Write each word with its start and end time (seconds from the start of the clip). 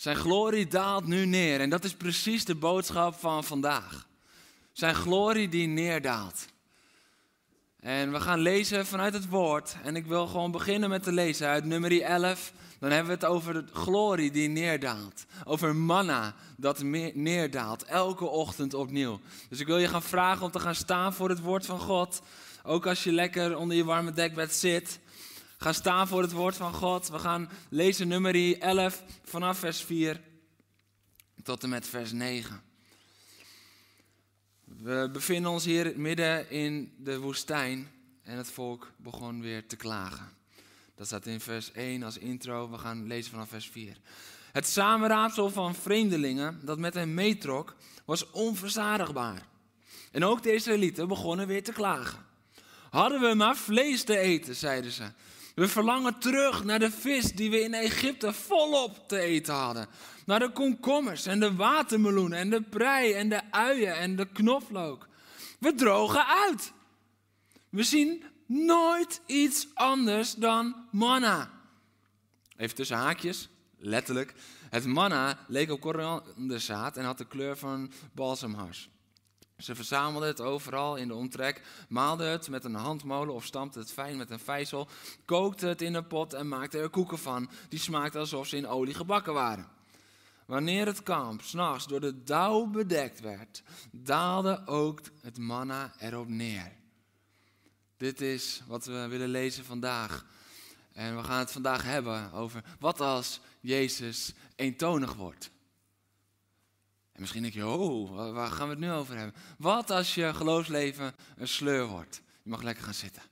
Zijn 0.00 0.16
glorie 0.16 0.66
daalt 0.66 1.06
nu 1.06 1.26
neer. 1.26 1.60
En 1.60 1.70
dat 1.70 1.84
is 1.84 1.94
precies 1.94 2.44
de 2.44 2.54
boodschap 2.54 3.14
van 3.14 3.44
vandaag. 3.44 4.06
Zijn 4.72 4.94
glorie 4.94 5.48
die 5.48 5.66
neerdaalt. 5.66 6.46
En 7.80 8.12
we 8.12 8.20
gaan 8.20 8.38
lezen 8.38 8.86
vanuit 8.86 9.12
het 9.12 9.28
woord. 9.28 9.76
En 9.82 9.96
ik 9.96 10.06
wil 10.06 10.26
gewoon 10.26 10.50
beginnen 10.50 10.88
met 10.88 11.02
te 11.02 11.12
lezen 11.12 11.48
uit 11.48 11.64
nummer 11.64 12.02
11. 12.02 12.52
Dan 12.78 12.90
hebben 12.90 13.06
we 13.06 13.12
het 13.12 13.24
over 13.24 13.54
de 13.54 13.64
glorie 13.72 14.30
die 14.30 14.48
neerdaalt. 14.48 15.24
Over 15.44 15.76
manna 15.76 16.34
dat 16.56 16.82
neerdaalt. 17.14 17.84
Elke 17.84 18.24
ochtend 18.24 18.74
opnieuw. 18.74 19.20
Dus 19.48 19.60
ik 19.60 19.66
wil 19.66 19.78
je 19.78 19.88
gaan 19.88 20.02
vragen 20.02 20.44
om 20.44 20.50
te 20.50 20.60
gaan 20.60 20.74
staan 20.74 21.14
voor 21.14 21.28
het 21.28 21.40
woord 21.40 21.66
van 21.66 21.80
God. 21.80 22.22
Ook 22.62 22.86
als 22.86 23.04
je 23.04 23.12
lekker 23.12 23.56
onder 23.56 23.76
je 23.76 23.84
warme 23.84 24.12
dekbed 24.12 24.54
zit. 24.54 25.00
Ga 25.62 25.72
staan 25.72 26.08
voor 26.08 26.22
het 26.22 26.32
woord 26.32 26.56
van 26.56 26.74
God. 26.74 27.08
We 27.08 27.18
gaan 27.18 27.50
lezen 27.68 28.08
nummer 28.08 28.60
11 28.60 29.02
vanaf 29.24 29.58
vers 29.58 29.80
4 29.80 30.20
tot 31.42 31.62
en 31.62 31.68
met 31.68 31.86
vers 31.86 32.12
9. 32.12 32.62
We 34.64 35.08
bevinden 35.12 35.50
ons 35.50 35.64
hier 35.64 35.92
midden 35.96 36.50
in 36.50 36.94
de 36.98 37.18
woestijn 37.18 37.90
en 38.22 38.36
het 38.36 38.50
volk 38.50 38.92
begon 38.96 39.40
weer 39.40 39.66
te 39.66 39.76
klagen. 39.76 40.28
Dat 40.94 41.06
staat 41.06 41.26
in 41.26 41.40
vers 41.40 41.72
1 41.72 42.02
als 42.02 42.18
intro. 42.18 42.70
We 42.70 42.78
gaan 42.78 43.06
lezen 43.06 43.30
vanaf 43.30 43.48
vers 43.48 43.68
4. 43.68 43.96
Het 44.52 44.66
samenraapsel 44.66 45.50
van 45.50 45.74
vreemdelingen 45.74 46.60
dat 46.62 46.78
met 46.78 46.94
hen 46.94 47.14
meetrok 47.14 47.76
was 48.04 48.30
onverzadigbaar. 48.30 49.46
En 50.12 50.24
ook 50.24 50.42
de 50.42 50.52
Israëlieten 50.52 51.08
begonnen 51.08 51.46
weer 51.46 51.64
te 51.64 51.72
klagen. 51.72 52.26
Hadden 52.90 53.20
we 53.20 53.34
maar 53.34 53.56
vlees 53.56 54.04
te 54.04 54.18
eten, 54.18 54.56
zeiden 54.56 54.90
ze. 54.90 55.12
We 55.54 55.68
verlangen 55.68 56.18
terug 56.18 56.64
naar 56.64 56.78
de 56.78 56.90
vis 56.90 57.32
die 57.32 57.50
we 57.50 57.60
in 57.60 57.74
Egypte 57.74 58.32
volop 58.32 59.08
te 59.08 59.18
eten 59.18 59.54
hadden. 59.54 59.88
Naar 60.26 60.38
de 60.38 60.50
komkommers 60.50 61.26
en 61.26 61.40
de 61.40 61.54
watermeloenen 61.54 62.38
en 62.38 62.50
de 62.50 62.62
prei 62.62 63.12
en 63.12 63.28
de 63.28 63.40
uien 63.50 63.96
en 63.96 64.16
de 64.16 64.26
knoflook. 64.32 65.08
We 65.58 65.74
drogen 65.74 66.26
uit. 66.26 66.72
We 67.68 67.82
zien 67.82 68.24
nooit 68.46 69.20
iets 69.26 69.68
anders 69.74 70.34
dan 70.34 70.74
manna. 70.90 71.50
Even 72.56 72.76
tussen 72.76 72.96
haakjes, 72.96 73.48
letterlijk. 73.78 74.34
Het 74.70 74.86
manna 74.86 75.38
leek 75.48 75.70
op 75.70 75.80
koranderzaad 75.80 76.96
en 76.96 77.04
had 77.04 77.18
de 77.18 77.26
kleur 77.26 77.56
van 77.56 77.92
balsamhars. 78.12 78.90
Ze 79.60 79.74
verzamelden 79.74 80.28
het 80.28 80.40
overal 80.40 80.96
in 80.96 81.08
de 81.08 81.14
omtrek, 81.14 81.62
maalden 81.88 82.30
het 82.30 82.48
met 82.48 82.64
een 82.64 82.74
handmolen 82.74 83.34
of 83.34 83.44
stampten 83.44 83.80
het 83.80 83.92
fijn 83.92 84.16
met 84.16 84.30
een 84.30 84.38
vijzel, 84.38 84.88
kookten 85.24 85.68
het 85.68 85.82
in 85.82 85.94
een 85.94 86.06
pot 86.06 86.32
en 86.32 86.48
maakten 86.48 86.80
er 86.80 86.88
koeken 86.88 87.18
van, 87.18 87.50
die 87.68 87.78
smaakten 87.78 88.20
alsof 88.20 88.46
ze 88.46 88.56
in 88.56 88.66
olie 88.66 88.94
gebakken 88.94 89.32
waren. 89.32 89.68
Wanneer 90.46 90.86
het 90.86 91.02
kamp 91.02 91.42
s'nachts 91.42 91.86
door 91.86 92.00
de 92.00 92.22
dauw 92.22 92.66
bedekt 92.66 93.20
werd, 93.20 93.62
daalde 93.90 94.62
ook 94.66 95.00
het 95.20 95.38
manna 95.38 95.92
erop 95.98 96.28
neer. 96.28 96.72
Dit 97.96 98.20
is 98.20 98.62
wat 98.66 98.84
we 98.84 99.06
willen 99.08 99.28
lezen 99.28 99.64
vandaag. 99.64 100.26
En 100.92 101.16
we 101.16 101.24
gaan 101.24 101.38
het 101.38 101.52
vandaag 101.52 101.82
hebben 101.82 102.32
over 102.32 102.64
wat 102.78 103.00
als 103.00 103.40
Jezus 103.60 104.32
eentonig 104.56 105.14
wordt 105.14 105.50
misschien 107.20 107.42
denk 107.42 107.54
je, 107.54 107.66
oh, 107.66 108.32
waar 108.32 108.50
gaan 108.50 108.66
we 108.66 108.72
het 108.72 108.82
nu 108.82 108.92
over 108.92 109.16
hebben? 109.16 109.34
Wat 109.58 109.90
als 109.90 110.14
je 110.14 110.34
geloofsleven 110.34 111.14
een 111.36 111.48
sleur 111.48 111.86
wordt? 111.86 112.22
Je 112.42 112.50
mag 112.50 112.62
lekker 112.62 112.84
gaan 112.84 112.94
zitten. 112.94 113.22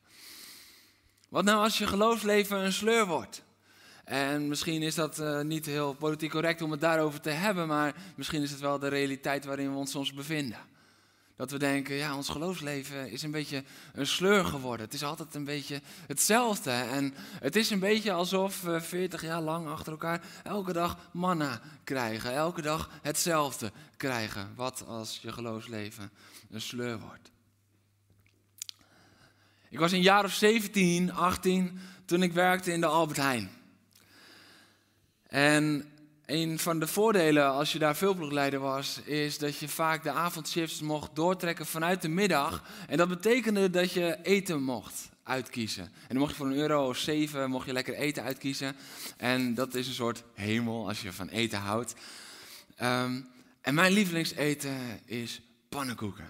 Wat 1.28 1.44
nou 1.44 1.62
als 1.62 1.78
je 1.78 1.86
geloofsleven 1.86 2.58
een 2.58 2.72
sleur 2.72 3.06
wordt? 3.06 3.42
En 4.04 4.48
misschien 4.48 4.82
is 4.82 4.94
dat 4.94 5.18
uh, 5.18 5.40
niet 5.40 5.66
heel 5.66 5.94
politiek 5.94 6.30
correct 6.30 6.62
om 6.62 6.70
het 6.70 6.80
daarover 6.80 7.20
te 7.20 7.30
hebben, 7.30 7.66
maar 7.66 7.94
misschien 8.16 8.42
is 8.42 8.50
het 8.50 8.60
wel 8.60 8.78
de 8.78 8.88
realiteit 8.88 9.44
waarin 9.44 9.72
we 9.72 9.78
ons 9.78 9.90
soms 9.90 10.12
bevinden. 10.12 10.58
Dat 11.38 11.50
we 11.50 11.58
denken, 11.58 11.94
ja, 11.94 12.16
ons 12.16 12.28
geloofsleven 12.28 13.10
is 13.10 13.22
een 13.22 13.30
beetje 13.30 13.64
een 13.92 14.06
sleur 14.06 14.44
geworden. 14.44 14.86
Het 14.86 14.94
is 14.94 15.04
altijd 15.04 15.34
een 15.34 15.44
beetje 15.44 15.80
hetzelfde. 16.06 16.70
En 16.70 17.14
het 17.40 17.56
is 17.56 17.70
een 17.70 17.78
beetje 17.78 18.12
alsof 18.12 18.62
we 18.62 18.80
40 18.80 19.22
jaar 19.22 19.40
lang 19.40 19.68
achter 19.68 19.92
elkaar 19.92 20.22
elke 20.44 20.72
dag 20.72 20.98
manna 21.12 21.60
krijgen. 21.84 22.32
Elke 22.32 22.62
dag 22.62 22.90
hetzelfde 23.02 23.72
krijgen. 23.96 24.52
Wat 24.54 24.84
als 24.86 25.18
je 25.22 25.32
geloofsleven 25.32 26.10
een 26.50 26.60
sleur 26.60 26.98
wordt? 26.98 27.30
Ik 29.68 29.78
was 29.78 29.92
een 29.92 30.02
jaar 30.02 30.24
of 30.24 30.32
17, 30.32 31.12
18 31.12 31.78
toen 32.04 32.22
ik 32.22 32.32
werkte 32.32 32.72
in 32.72 32.80
de 32.80 32.86
Albert 32.86 33.18
Heijn. 33.18 33.50
En 35.22 35.92
een 36.28 36.58
van 36.58 36.78
de 36.78 36.86
voordelen 36.86 37.50
als 37.50 37.72
je 37.72 37.78
daar 37.78 37.96
veelploegleider 37.96 38.60
was, 38.60 39.00
is 39.04 39.38
dat 39.38 39.58
je 39.58 39.68
vaak 39.68 40.02
de 40.02 40.10
avondshifts 40.10 40.80
mocht 40.80 41.16
doortrekken 41.16 41.66
vanuit 41.66 42.02
de 42.02 42.08
middag. 42.08 42.64
En 42.88 42.96
dat 42.96 43.08
betekende 43.08 43.70
dat 43.70 43.92
je 43.92 44.18
eten 44.22 44.62
mocht 44.62 45.08
uitkiezen. 45.22 45.84
En 45.84 46.08
dan 46.08 46.18
mocht 46.18 46.30
je 46.30 46.36
voor 46.36 46.46
een 46.46 46.56
euro 46.56 46.88
of 46.88 46.96
zeven 46.96 47.50
mocht 47.50 47.66
je 47.66 47.72
lekker 47.72 47.94
eten 47.94 48.22
uitkiezen. 48.22 48.76
En 49.16 49.54
dat 49.54 49.74
is 49.74 49.86
een 49.86 49.94
soort 49.94 50.22
hemel 50.34 50.88
als 50.88 51.02
je 51.02 51.12
van 51.12 51.28
eten 51.28 51.58
houdt. 51.58 51.94
Ehm, 52.76 53.20
en 53.60 53.74
mijn 53.74 53.92
lievelingseten 53.92 55.00
is 55.04 55.40
pannenkoeken. 55.68 56.28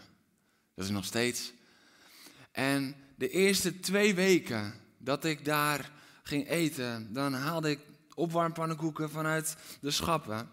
Dat 0.75 0.85
is 0.85 0.91
nog 0.91 1.05
steeds. 1.05 1.53
En 2.53 2.95
de 3.15 3.29
eerste 3.29 3.81
twee 3.81 4.15
weken 4.15 4.75
dat 4.99 5.25
ik 5.25 5.45
daar 5.45 5.91
ging 6.23 6.49
eten, 6.49 7.13
dan 7.13 7.35
haalde 7.35 7.71
ik 7.71 7.79
opwarmpannenkoeken 8.19 9.11
vanuit 9.11 9.57
de 9.81 9.91
schappen. 9.91 10.51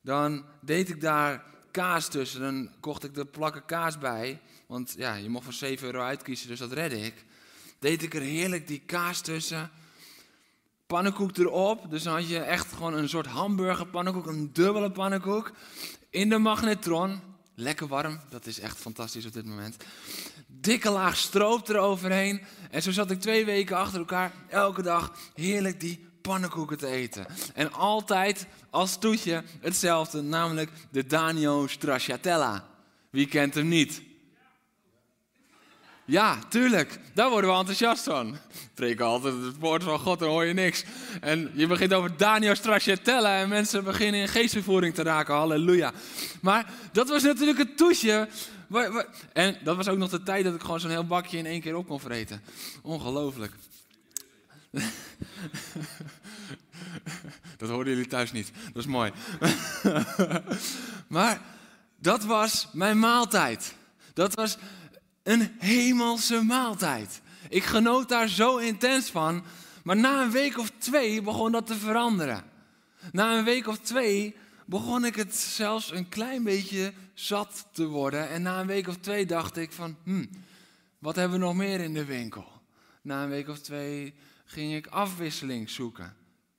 Dan 0.00 0.44
deed 0.60 0.88
ik 0.88 1.00
daar 1.00 1.44
kaas 1.70 2.08
tussen. 2.08 2.40
Dan 2.40 2.70
kocht 2.80 3.04
ik 3.04 3.14
de 3.14 3.24
plakken 3.24 3.64
kaas 3.64 3.98
bij. 3.98 4.40
Want 4.66 4.94
ja, 4.96 5.14
je 5.14 5.28
mocht 5.28 5.44
voor 5.44 5.52
7 5.52 5.86
euro 5.86 6.02
uitkiezen, 6.02 6.48
dus 6.48 6.58
dat 6.58 6.72
redde 6.72 7.00
ik. 7.00 7.24
Deed 7.78 8.02
ik 8.02 8.14
er 8.14 8.20
heerlijk 8.20 8.66
die 8.66 8.82
kaas 8.86 9.20
tussen. 9.20 9.70
Pannenkoek 10.86 11.36
erop. 11.36 11.90
Dus 11.90 12.02
dan 12.02 12.14
had 12.14 12.28
je 12.28 12.38
echt 12.38 12.72
gewoon 12.72 12.94
een 12.94 13.08
soort 13.08 13.26
hamburgerpannenkoek. 13.26 14.26
Een 14.26 14.52
dubbele 14.52 14.90
pannenkoek. 14.90 15.52
In 16.10 16.28
de 16.28 16.38
magnetron. 16.38 17.20
Lekker 17.54 17.86
warm. 17.86 18.20
Dat 18.28 18.46
is 18.46 18.60
echt 18.60 18.78
fantastisch 18.78 19.26
op 19.26 19.32
dit 19.32 19.44
moment. 19.44 19.76
Dikke 20.46 20.90
laag 20.90 21.16
stroop 21.16 21.68
eroverheen. 21.68 22.42
En 22.70 22.82
zo 22.82 22.90
zat 22.90 23.10
ik 23.10 23.20
twee 23.20 23.44
weken 23.44 23.76
achter 23.76 23.98
elkaar. 23.98 24.32
Elke 24.48 24.82
dag 24.82 25.12
heerlijk 25.34 25.80
die 25.80 26.06
pannenkoeken 26.28 26.78
te 26.78 26.86
eten. 26.86 27.26
En 27.54 27.72
altijd 27.72 28.46
als 28.70 28.98
toetje 28.98 29.42
hetzelfde, 29.60 30.22
namelijk 30.22 30.70
de 30.90 31.06
Danio 31.06 31.66
Stracciatella. 31.66 32.64
Wie 33.10 33.26
kent 33.26 33.54
hem 33.54 33.68
niet? 33.68 34.02
Ja, 36.04 36.38
tuurlijk. 36.48 36.98
Daar 37.14 37.30
worden 37.30 37.50
we 37.50 37.56
enthousiast 37.56 38.04
van. 38.04 38.36
Preek 38.74 39.00
altijd 39.00 39.34
het 39.34 39.58
woord 39.58 39.82
van 39.82 39.98
God, 39.98 40.18
dan 40.18 40.28
hoor 40.28 40.44
je 40.44 40.52
niks. 40.52 40.84
En 41.20 41.50
je 41.54 41.66
begint 41.66 41.92
over 41.92 42.16
Danio 42.16 42.54
Stracciatella 42.54 43.40
en 43.40 43.48
mensen 43.48 43.84
beginnen 43.84 44.20
in 44.20 44.28
geestvervoering 44.28 44.94
te 44.94 45.02
raken. 45.02 45.34
Halleluja. 45.34 45.92
Maar 46.40 46.72
dat 46.92 47.08
was 47.08 47.22
natuurlijk 47.22 47.58
het 47.58 47.76
toetje. 47.76 48.28
En 49.32 49.56
dat 49.64 49.76
was 49.76 49.88
ook 49.88 49.98
nog 49.98 50.10
de 50.10 50.22
tijd 50.22 50.44
dat 50.44 50.54
ik 50.54 50.60
gewoon 50.60 50.80
zo'n 50.80 50.90
heel 50.90 51.06
bakje 51.06 51.38
in 51.38 51.46
één 51.46 51.60
keer 51.60 51.76
op 51.76 51.86
kon 51.86 52.00
vreten. 52.00 52.42
Ongelooflijk. 52.82 53.52
Dat 57.56 57.68
hoorden 57.68 57.92
jullie 57.92 58.08
thuis 58.08 58.32
niet. 58.32 58.52
Dat 58.72 58.82
is 58.82 58.86
mooi. 58.86 59.12
Maar 61.08 61.40
dat 61.98 62.24
was 62.24 62.68
mijn 62.72 62.98
maaltijd. 62.98 63.74
Dat 64.12 64.34
was 64.34 64.58
een 65.22 65.54
hemelse 65.58 66.42
maaltijd. 66.42 67.20
Ik 67.48 67.64
genoot 67.64 68.08
daar 68.08 68.28
zo 68.28 68.56
intens 68.56 69.10
van. 69.10 69.44
Maar 69.82 69.96
na 69.96 70.22
een 70.22 70.30
week 70.30 70.58
of 70.58 70.70
twee 70.78 71.22
begon 71.22 71.52
dat 71.52 71.66
te 71.66 71.76
veranderen. 71.76 72.44
Na 73.12 73.38
een 73.38 73.44
week 73.44 73.66
of 73.66 73.78
twee 73.78 74.36
begon 74.66 75.04
ik 75.04 75.16
het 75.16 75.36
zelfs 75.36 75.92
een 75.92 76.08
klein 76.08 76.42
beetje 76.42 76.92
zat 77.14 77.66
te 77.72 77.86
worden. 77.86 78.28
En 78.28 78.42
na 78.42 78.60
een 78.60 78.66
week 78.66 78.88
of 78.88 78.96
twee 78.96 79.26
dacht 79.26 79.56
ik 79.56 79.72
van, 79.72 79.96
hm, 80.04 80.24
wat 80.98 81.16
hebben 81.16 81.38
we 81.38 81.44
nog 81.44 81.54
meer 81.54 81.80
in 81.80 81.94
de 81.94 82.04
winkel? 82.04 82.46
Na 83.02 83.22
een 83.22 83.28
week 83.28 83.48
of 83.48 83.58
twee 83.58 84.14
ging 84.54 84.74
ik 84.74 84.86
afwisseling 84.86 85.70
zoeken. 85.70 86.16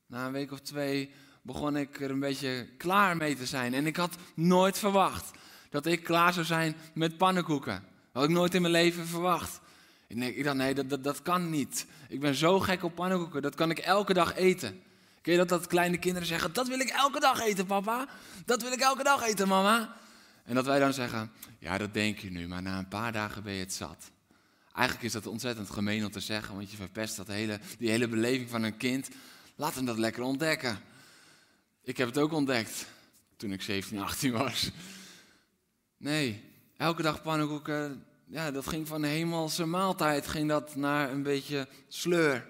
Na 0.07 0.25
een 0.25 0.31
week 0.31 0.51
of 0.51 0.59
twee 0.59 1.12
begon 1.42 1.77
ik 1.77 2.01
er 2.01 2.09
een 2.09 2.19
beetje 2.19 2.68
klaar 2.77 3.18
mee 3.18 3.36
te 3.36 3.45
zijn. 3.45 3.74
En 3.74 3.86
ik 3.86 3.95
had 3.95 4.15
nooit 4.33 4.77
verwacht 4.77 5.31
dat 5.69 5.86
ik 5.86 6.03
klaar 6.03 6.33
zou 6.33 6.45
zijn 6.45 6.75
met 6.94 7.18
pannenkoeken. 7.18 7.74
Dat 7.74 8.21
had 8.21 8.24
ik 8.24 8.30
nooit 8.30 8.53
in 8.53 8.62
mijn 8.62 8.74
leven 8.74 9.07
verwacht. 9.07 9.59
Ik, 10.07 10.44
dacht, 10.44 10.56
nee, 10.56 10.74
dat, 10.74 10.89
dat, 10.89 11.03
dat 11.03 11.21
kan 11.21 11.50
niet. 11.50 11.86
Ik 12.09 12.19
ben 12.19 12.36
zo 12.36 12.59
gek 12.59 12.83
op 12.83 12.95
pannenkoeken, 12.95 13.42
dat 13.42 13.56
kan 13.56 13.69
ik 13.69 13.77
elke 13.77 14.13
dag 14.13 14.36
eten. 14.36 14.81
Ken 15.21 15.31
je 15.31 15.39
dat, 15.39 15.50
dat 15.50 15.68
kleine 15.68 15.97
kinderen 15.97 16.27
zeggen, 16.27 16.53
dat 16.53 16.68
wil 16.68 16.80
ik 16.80 16.89
elke 16.89 17.19
dag 17.19 17.39
eten, 17.39 17.65
papa? 17.65 18.07
Dat 18.45 18.62
wil 18.62 18.71
ik 18.71 18.80
elke 18.80 19.03
dag 19.03 19.24
eten, 19.24 19.47
mama? 19.47 19.97
En 20.44 20.56
dat 20.56 20.65
wij 20.65 20.80
dan 20.80 20.94
zeggen, 20.94 21.31
ja, 21.59 21.77
dat 21.77 21.94
denk 21.94 22.19
je 22.19 22.31
nu, 22.31 22.47
maar 22.47 22.62
na 22.62 22.77
een 22.77 22.88
paar 22.88 23.12
dagen 23.12 23.44
ben 23.44 23.53
je 23.53 23.59
het 23.59 23.74
zat. 23.74 24.12
Eigenlijk 24.75 25.06
is 25.06 25.12
dat 25.12 25.27
ontzettend 25.27 25.69
gemeen 25.69 26.06
om 26.06 26.12
te 26.12 26.19
zeggen, 26.19 26.56
want 26.56 26.72
je 26.72 26.77
verpest 26.77 27.16
dat 27.16 27.27
hele, 27.27 27.60
die 27.77 27.89
hele 27.89 28.07
beleving 28.07 28.50
van 28.50 28.63
een 28.63 28.77
kind. 28.77 29.10
Laat 29.56 29.75
hem 29.75 29.86
dat 29.86 29.98
lekker 29.98 30.24
ontdekken. 30.24 30.80
Ik 31.83 31.98
heb 31.98 32.07
het 32.07 32.18
ook 32.18 32.31
ontdekt 32.31 32.86
toen 33.38 33.51
ik 33.51 33.62
17, 33.62 34.00
18 34.00 34.31
was. 34.31 34.72
Nee, 35.98 36.44
elke 36.77 37.01
dag 37.01 37.22
pannenkoeken, 37.22 38.06
ja, 38.25 38.51
dat 38.51 38.68
ging 38.68 38.88
van 38.88 39.01
de 39.01 39.07
hemelse 39.07 39.66
maaltijd, 39.66 40.27
ging 40.27 40.50
dat 40.50 40.75
naar 40.75 41.12
een 41.12 41.24
beetje 41.24 41.68
sleur. 41.88 42.48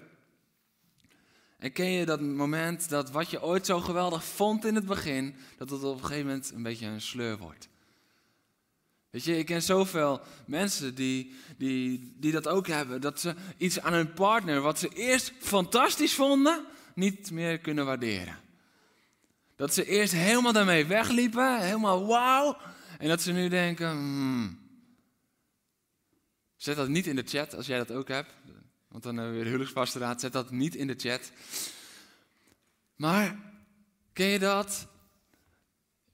En 1.58 1.72
ken 1.72 1.90
je 1.90 2.06
dat 2.06 2.20
moment 2.20 2.88
dat 2.88 3.10
wat 3.10 3.30
je 3.30 3.42
ooit 3.42 3.66
zo 3.66 3.80
geweldig 3.80 4.24
vond 4.24 4.64
in 4.64 4.74
het 4.74 4.86
begin, 4.86 5.34
dat 5.58 5.70
het 5.70 5.82
op 5.82 5.96
een 5.96 6.04
gegeven 6.04 6.26
moment 6.26 6.52
een 6.52 6.62
beetje 6.62 6.86
een 6.86 7.00
sleur 7.00 7.38
wordt? 7.38 7.68
Weet 9.16 9.24
je, 9.24 9.38
ik 9.38 9.46
ken 9.46 9.62
zoveel 9.62 10.20
mensen 10.46 10.94
die, 10.94 11.34
die, 11.56 12.14
die 12.16 12.32
dat 12.32 12.48
ook 12.48 12.66
hebben. 12.66 13.00
Dat 13.00 13.20
ze 13.20 13.34
iets 13.56 13.80
aan 13.80 13.92
hun 13.92 14.12
partner, 14.12 14.60
wat 14.60 14.78
ze 14.78 14.88
eerst 14.88 15.32
fantastisch 15.38 16.14
vonden, 16.14 16.64
niet 16.94 17.30
meer 17.30 17.58
kunnen 17.58 17.86
waarderen. 17.86 18.38
Dat 19.54 19.74
ze 19.74 19.86
eerst 19.86 20.12
helemaal 20.12 20.52
daarmee 20.52 20.86
wegliepen, 20.86 21.60
helemaal 21.60 22.06
wauw. 22.06 22.56
En 22.98 23.08
dat 23.08 23.22
ze 23.22 23.32
nu 23.32 23.48
denken, 23.48 23.90
hmm. 23.90 24.58
zet 26.56 26.76
dat 26.76 26.88
niet 26.88 27.06
in 27.06 27.16
de 27.16 27.26
chat 27.26 27.54
als 27.54 27.66
jij 27.66 27.78
dat 27.78 27.90
ook 27.90 28.08
hebt. 28.08 28.34
Want 28.88 29.02
dan 29.02 29.16
hebben 29.16 29.32
we 29.32 29.38
weer 29.38 29.48
huwelijkspastoraat, 29.48 30.20
zet 30.20 30.32
dat 30.32 30.50
niet 30.50 30.74
in 30.74 30.86
de 30.86 30.96
chat. 30.96 31.32
Maar, 32.96 33.36
ken 34.12 34.26
je 34.26 34.38
dat? 34.38 34.86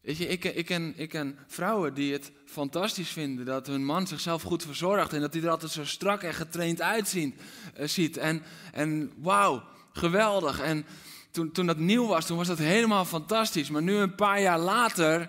Weet 0.02 0.16
je, 0.16 0.26
ik, 0.26 0.64
ken, 0.66 0.92
ik 0.96 1.08
ken 1.08 1.38
vrouwen 1.46 1.94
die 1.94 2.12
het 2.12 2.32
fantastisch 2.44 3.08
vinden 3.08 3.44
dat 3.44 3.66
hun 3.66 3.84
man 3.84 4.06
zichzelf 4.06 4.42
goed 4.42 4.62
verzorgt 4.62 5.12
en 5.12 5.20
dat 5.20 5.32
hij 5.32 5.42
er 5.42 5.50
altijd 5.50 5.72
zo 5.72 5.84
strak 5.84 6.22
en 6.22 6.34
getraind 6.34 6.80
uitziet. 6.80 7.40
Ziet. 7.80 8.16
En, 8.16 8.42
en 8.72 9.12
wauw, 9.16 9.62
geweldig. 9.92 10.60
En 10.60 10.86
toen, 11.30 11.52
toen 11.52 11.66
dat 11.66 11.78
nieuw 11.78 12.06
was, 12.06 12.26
toen 12.26 12.36
was 12.36 12.46
dat 12.46 12.58
helemaal 12.58 13.04
fantastisch. 13.04 13.70
Maar 13.70 13.82
nu 13.82 13.94
een 13.94 14.14
paar 14.14 14.40
jaar 14.40 14.58
later 14.58 15.28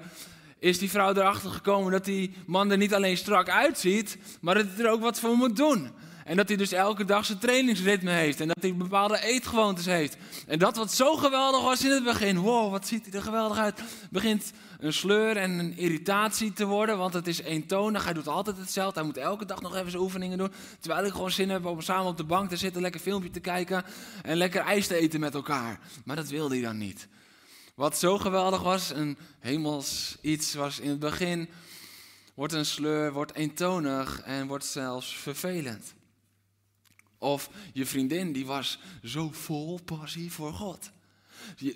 is 0.59 0.79
die 0.79 0.89
vrouw 0.89 1.13
erachter 1.13 1.51
gekomen 1.51 1.91
dat 1.91 2.05
die 2.05 2.33
man 2.45 2.71
er 2.71 2.77
niet 2.77 2.93
alleen 2.93 3.17
strak 3.17 3.49
uitziet, 3.49 4.17
maar 4.41 4.55
dat 4.55 4.65
hij 4.75 4.85
er 4.85 4.91
ook 4.91 5.01
wat 5.01 5.19
voor 5.19 5.35
moet 5.35 5.55
doen. 5.55 5.91
En 6.23 6.35
dat 6.35 6.47
hij 6.47 6.57
dus 6.57 6.71
elke 6.71 7.05
dag 7.05 7.25
zijn 7.25 7.37
trainingsritme 7.37 8.11
heeft. 8.11 8.39
En 8.39 8.47
dat 8.47 8.61
hij 8.61 8.75
bepaalde 8.75 9.21
eetgewoontes 9.21 9.85
heeft. 9.85 10.17
En 10.47 10.59
dat 10.59 10.77
wat 10.77 10.93
zo 10.93 11.15
geweldig 11.15 11.61
was 11.61 11.83
in 11.83 11.91
het 11.91 12.03
begin. 12.03 12.37
Wow, 12.37 12.71
wat 12.71 12.87
ziet 12.87 13.05
hij 13.05 13.13
er 13.13 13.21
geweldig 13.21 13.57
uit. 13.57 13.81
Begint 14.09 14.51
een 14.79 14.93
sleur 14.93 15.37
en 15.37 15.51
een 15.59 15.77
irritatie 15.77 16.53
te 16.53 16.65
worden. 16.65 16.97
Want 16.97 17.13
het 17.13 17.27
is 17.27 17.41
eentonig. 17.41 18.03
Hij 18.03 18.13
doet 18.13 18.27
altijd 18.27 18.57
hetzelfde. 18.57 18.99
Hij 18.99 19.07
moet 19.07 19.17
elke 19.17 19.45
dag 19.45 19.61
nog 19.61 19.75
even 19.75 19.91
zijn 19.91 20.03
oefeningen 20.03 20.37
doen. 20.37 20.51
Terwijl 20.79 21.05
ik 21.05 21.11
gewoon 21.11 21.31
zin 21.31 21.49
heb 21.49 21.65
om 21.65 21.81
samen 21.81 22.05
op 22.05 22.17
de 22.17 22.23
bank 22.23 22.49
te 22.49 22.57
zitten. 22.57 22.81
Lekker 22.81 23.01
filmpje 23.01 23.29
te 23.29 23.39
kijken. 23.39 23.83
En 24.21 24.37
lekker 24.37 24.61
ijs 24.61 24.87
te 24.87 24.95
eten 24.95 25.19
met 25.19 25.33
elkaar. 25.33 25.79
Maar 26.05 26.15
dat 26.15 26.27
wilde 26.27 26.55
hij 26.55 26.63
dan 26.63 26.77
niet. 26.77 27.07
Wat 27.75 27.97
zo 27.97 28.17
geweldig 28.17 28.61
was. 28.61 28.89
Een 28.89 29.17
hemels 29.39 30.17
iets 30.21 30.53
was 30.53 30.79
in 30.79 30.89
het 30.89 30.99
begin. 30.99 31.49
Wordt 32.33 32.53
een 32.53 32.65
sleur, 32.65 33.13
wordt 33.13 33.35
eentonig 33.35 34.21
en 34.21 34.47
wordt 34.47 34.65
zelfs 34.65 35.17
vervelend. 35.17 35.93
Of 37.23 37.49
je 37.73 37.85
vriendin 37.85 38.33
die 38.33 38.45
was 38.45 38.79
zo 39.03 39.29
vol 39.31 39.79
passie 39.85 40.31
voor 40.31 40.53
God. 40.53 40.91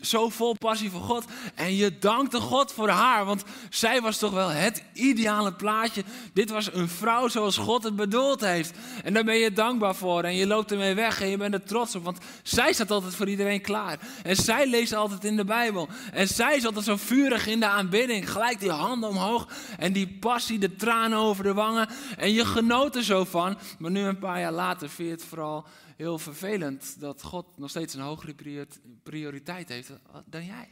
Zo 0.01 0.29
vol 0.29 0.53
passie 0.53 0.89
voor 0.89 1.01
God. 1.01 1.25
En 1.55 1.75
je 1.75 1.97
dankte 1.99 2.39
God 2.39 2.71
voor 2.71 2.89
haar. 2.89 3.25
Want 3.25 3.43
zij 3.69 4.01
was 4.01 4.17
toch 4.17 4.33
wel 4.33 4.49
het 4.49 4.83
ideale 4.93 5.53
plaatje. 5.53 6.03
Dit 6.33 6.49
was 6.49 6.73
een 6.73 6.89
vrouw 6.89 7.27
zoals 7.27 7.57
God 7.57 7.83
het 7.83 7.95
bedoeld 7.95 8.41
heeft. 8.41 8.77
En 9.03 9.13
daar 9.13 9.23
ben 9.23 9.37
je 9.37 9.53
dankbaar 9.53 9.95
voor. 9.95 10.23
En 10.23 10.35
je 10.35 10.47
loopt 10.47 10.71
ermee 10.71 10.95
weg 10.95 11.21
en 11.21 11.27
je 11.27 11.37
bent 11.37 11.53
er 11.53 11.63
trots 11.63 11.95
op. 11.95 12.03
Want 12.03 12.17
zij 12.43 12.73
staat 12.73 12.91
altijd 12.91 13.15
voor 13.15 13.29
iedereen 13.29 13.61
klaar. 13.61 13.99
En 14.23 14.35
zij 14.35 14.67
leest 14.67 14.93
altijd 14.93 15.23
in 15.23 15.35
de 15.35 15.45
Bijbel. 15.45 15.87
En 16.11 16.27
zij 16.27 16.55
is 16.55 16.65
altijd 16.65 16.85
zo 16.85 16.95
vurig 16.95 17.47
in 17.47 17.59
de 17.59 17.67
aanbidding. 17.67 18.31
Gelijk 18.31 18.59
die 18.59 18.71
handen 18.71 19.09
omhoog. 19.09 19.47
En 19.77 19.93
die 19.93 20.17
passie, 20.19 20.59
de 20.59 20.75
tranen 20.75 21.17
over 21.17 21.43
de 21.43 21.53
wangen. 21.53 21.89
En 22.17 22.33
je 22.33 22.45
genoot 22.45 22.95
er 22.95 23.03
zo 23.03 23.23
van. 23.23 23.57
Maar 23.79 23.91
nu 23.91 24.01
een 24.01 24.19
paar 24.19 24.39
jaar 24.39 24.51
later 24.51 24.89
vind 24.89 25.07
je 25.07 25.13
het 25.13 25.25
vooral 25.29 25.65
heel 25.97 26.19
vervelend 26.19 26.99
dat 26.99 27.21
God 27.21 27.57
nog 27.57 27.69
steeds 27.69 27.94
een 27.94 28.01
hogere 28.01 28.67
prioriteit 29.03 29.69
heeft 29.69 29.91
dan 30.25 30.45
jij. 30.45 30.69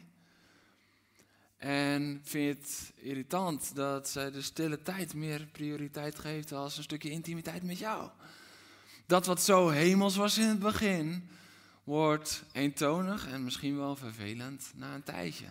En 1.58 2.22
vind 2.24 2.44
je 2.44 2.62
het 2.62 2.94
irritant 2.96 3.76
dat 3.76 4.10
zij 4.10 4.32
de 4.32 4.42
stille 4.42 4.82
tijd 4.82 5.14
meer 5.14 5.46
prioriteit 5.52 6.20
geeft 6.20 6.52
als 6.52 6.78
een 6.78 6.84
stukje 6.84 7.10
intimiteit 7.10 7.64
met 7.64 7.78
jou. 7.78 8.10
Dat 9.06 9.26
wat 9.26 9.42
zo 9.42 9.70
hemels 9.70 10.16
was 10.16 10.38
in 10.38 10.48
het 10.48 10.60
begin, 10.60 11.30
wordt 11.84 12.44
eentonig 12.52 13.28
en 13.28 13.44
misschien 13.44 13.78
wel 13.78 13.96
vervelend 13.96 14.72
na 14.76 14.96
een 14.96 15.04
tijdje. 15.04 15.48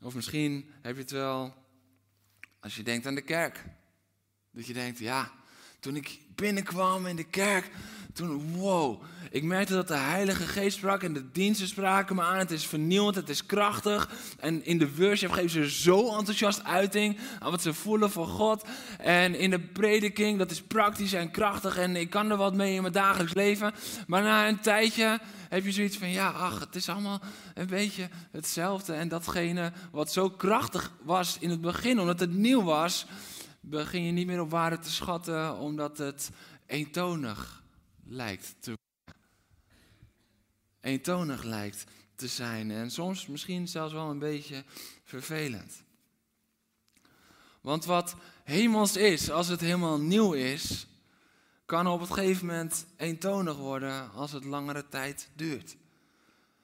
Of 0.00 0.14
misschien 0.14 0.70
heb 0.82 0.94
je 0.94 1.00
het 1.00 1.10
wel 1.10 1.54
als 2.60 2.76
je 2.76 2.82
denkt 2.82 3.06
aan 3.06 3.14
de 3.14 3.22
kerk. 3.22 3.64
Dat 4.50 4.66
je 4.66 4.72
denkt, 4.72 4.98
ja, 4.98 5.32
toen 5.80 5.96
ik 5.96 6.20
binnenkwam 6.34 7.06
in 7.06 7.16
de 7.16 7.24
kerk, 7.24 7.70
toen, 8.12 8.56
wow, 8.56 9.02
ik 9.32 9.42
merkte 9.42 9.72
dat 9.72 9.88
de 9.88 9.96
Heilige 9.96 10.46
Geest 10.46 10.76
sprak 10.76 11.02
en 11.02 11.12
de 11.12 11.30
diensten 11.32 11.68
spraken 11.68 12.16
me 12.16 12.22
aan. 12.22 12.38
Het 12.38 12.50
is 12.50 12.66
vernieuwend, 12.66 13.16
het 13.16 13.28
is 13.28 13.46
krachtig. 13.46 14.10
En 14.38 14.64
in 14.64 14.78
de 14.78 14.96
worship 14.96 15.30
geven 15.30 15.50
ze 15.50 15.70
zo 15.70 16.16
enthousiast 16.16 16.64
uiting 16.64 17.18
aan 17.38 17.50
wat 17.50 17.62
ze 17.62 17.74
voelen 17.74 18.10
voor 18.10 18.26
God. 18.26 18.64
En 18.98 19.34
in 19.34 19.50
de 19.50 19.60
prediking, 19.60 20.38
dat 20.38 20.50
is 20.50 20.62
praktisch 20.62 21.12
en 21.12 21.30
krachtig 21.30 21.76
en 21.76 21.96
ik 21.96 22.10
kan 22.10 22.30
er 22.30 22.36
wat 22.36 22.54
mee 22.54 22.74
in 22.74 22.80
mijn 22.80 22.92
dagelijks 22.92 23.34
leven. 23.34 23.72
Maar 24.06 24.22
na 24.22 24.48
een 24.48 24.60
tijdje 24.60 25.20
heb 25.48 25.64
je 25.64 25.72
zoiets 25.72 25.96
van, 25.96 26.10
ja, 26.10 26.30
ach, 26.30 26.60
het 26.60 26.74
is 26.74 26.88
allemaal 26.88 27.20
een 27.54 27.66
beetje 27.66 28.08
hetzelfde. 28.30 28.92
En 28.92 29.08
datgene 29.08 29.72
wat 29.90 30.12
zo 30.12 30.30
krachtig 30.30 30.92
was 31.02 31.36
in 31.40 31.50
het 31.50 31.60
begin, 31.60 32.00
omdat 32.00 32.20
het 32.20 32.32
nieuw 32.32 32.62
was 32.62 33.06
begin 33.64 34.02
je 34.02 34.12
niet 34.12 34.26
meer 34.26 34.40
op 34.40 34.50
waarde 34.50 34.78
te 34.78 34.90
schatten, 34.90 35.56
omdat 35.56 35.98
het 35.98 36.30
eentonig 36.66 37.62
lijkt 38.04 38.54
te 38.60 38.78
eentonig 40.80 41.42
lijkt 41.42 41.84
te 42.14 42.28
zijn 42.28 42.70
en 42.70 42.90
soms 42.90 43.26
misschien 43.26 43.68
zelfs 43.68 43.92
wel 43.92 44.10
een 44.10 44.18
beetje 44.18 44.64
vervelend. 45.04 45.82
Want 47.60 47.84
wat 47.84 48.16
hemels 48.44 48.96
is, 48.96 49.30
als 49.30 49.48
het 49.48 49.60
helemaal 49.60 50.00
nieuw 50.00 50.32
is, 50.32 50.86
kan 51.66 51.86
op 51.86 52.00
een 52.00 52.06
gegeven 52.06 52.46
moment 52.46 52.86
eentonig 52.96 53.56
worden 53.56 54.12
als 54.12 54.32
het 54.32 54.44
langere 54.44 54.88
tijd 54.88 55.28
duurt. 55.34 55.76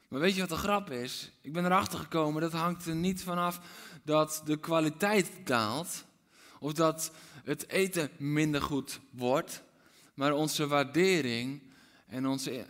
Maar 0.08 0.20
weet 0.20 0.34
je 0.34 0.40
wat 0.40 0.48
de 0.48 0.56
grap 0.56 0.90
is? 0.90 1.30
Ik 1.40 1.52
ben 1.52 1.64
erachter 1.64 1.98
gekomen, 1.98 2.42
dat 2.42 2.52
hangt 2.52 2.86
er 2.86 2.94
niet 2.94 3.22
vanaf 3.22 3.60
dat 4.02 4.42
de 4.44 4.56
kwaliteit 4.56 5.30
daalt, 5.44 6.04
of 6.60 6.72
dat 6.72 7.12
het 7.44 7.68
eten 7.68 8.10
minder 8.16 8.62
goed 8.62 9.00
wordt, 9.10 9.62
maar 10.14 10.32
onze 10.32 10.66
waardering 10.66 11.62
en 12.06 12.26
onze 12.26 12.66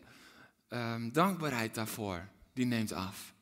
um, 0.69 1.13
dankbaarheid 1.13 1.75
daarvoor, 1.75 2.29
die 2.53 2.67
neemt 2.67 2.93
af. 2.93 3.33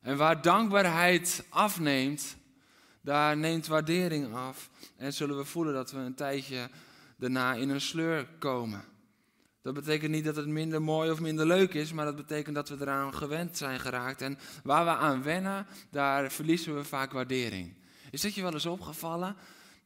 En 0.00 0.16
waar 0.16 0.42
dankbaarheid 0.42 1.44
afneemt, 1.48 2.36
daar 3.00 3.36
neemt 3.36 3.66
waardering 3.66 4.34
af. 4.34 4.70
En 4.96 5.12
zullen 5.12 5.36
we 5.36 5.44
voelen 5.44 5.74
dat 5.74 5.90
we 5.90 5.98
een 5.98 6.14
tijdje 6.14 6.68
daarna 7.16 7.54
in 7.54 7.68
een 7.68 7.80
sleur 7.80 8.26
komen. 8.38 8.84
Dat 9.62 9.74
betekent 9.74 10.10
niet 10.10 10.24
dat 10.24 10.36
het 10.36 10.46
minder 10.46 10.82
mooi 10.82 11.10
of 11.10 11.20
minder 11.20 11.46
leuk 11.46 11.74
is, 11.74 11.92
maar 11.92 12.04
dat 12.04 12.16
betekent 12.16 12.54
dat 12.54 12.68
we 12.68 12.76
eraan 12.80 13.14
gewend 13.14 13.56
zijn 13.56 13.80
geraakt. 13.80 14.22
En 14.22 14.38
waar 14.62 14.84
we 14.84 14.90
aan 14.90 15.22
wennen, 15.22 15.66
daar 15.90 16.32
verliezen 16.32 16.74
we 16.76 16.84
vaak 16.84 17.12
waardering. 17.12 17.74
Is 18.10 18.20
dat 18.20 18.34
je 18.34 18.42
wel 18.42 18.52
eens 18.52 18.66
opgevallen? 18.66 19.36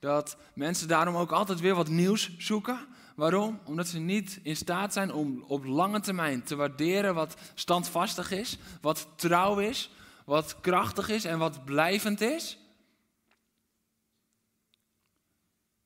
Dat 0.04 0.36
mensen 0.54 0.88
daarom 0.88 1.16
ook 1.16 1.32
altijd 1.32 1.60
weer 1.60 1.74
wat 1.74 1.88
nieuws 1.88 2.38
zoeken. 2.38 2.86
Waarom? 3.16 3.60
Omdat 3.64 3.88
ze 3.88 3.98
niet 3.98 4.40
in 4.42 4.56
staat 4.56 4.92
zijn 4.92 5.12
om 5.12 5.44
op 5.46 5.64
lange 5.64 6.00
termijn 6.00 6.42
te 6.42 6.56
waarderen 6.56 7.14
wat 7.14 7.34
standvastig 7.54 8.30
is, 8.30 8.58
wat 8.80 9.08
trouw 9.16 9.58
is, 9.58 9.90
wat 10.24 10.60
krachtig 10.60 11.08
is 11.08 11.24
en 11.24 11.38
wat 11.38 11.64
blijvend 11.64 12.20
is. 12.20 12.58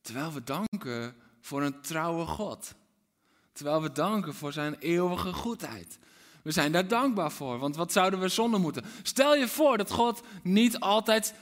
Terwijl 0.00 0.32
we 0.32 0.44
danken 0.44 1.14
voor 1.40 1.62
een 1.62 1.80
trouwe 1.80 2.26
God. 2.26 2.74
Terwijl 3.52 3.82
we 3.82 3.92
danken 3.92 4.34
voor 4.34 4.52
zijn 4.52 4.74
eeuwige 4.78 5.32
goedheid. 5.32 5.98
We 6.42 6.50
zijn 6.50 6.72
daar 6.72 6.88
dankbaar 6.88 7.32
voor, 7.32 7.58
want 7.58 7.76
wat 7.76 7.92
zouden 7.92 8.20
we 8.20 8.28
zonder 8.28 8.60
moeten? 8.60 8.84
Stel 9.02 9.34
je 9.34 9.48
voor 9.48 9.76
dat 9.76 9.90
God 9.90 10.22
niet 10.42 10.80
altijd 10.80 11.34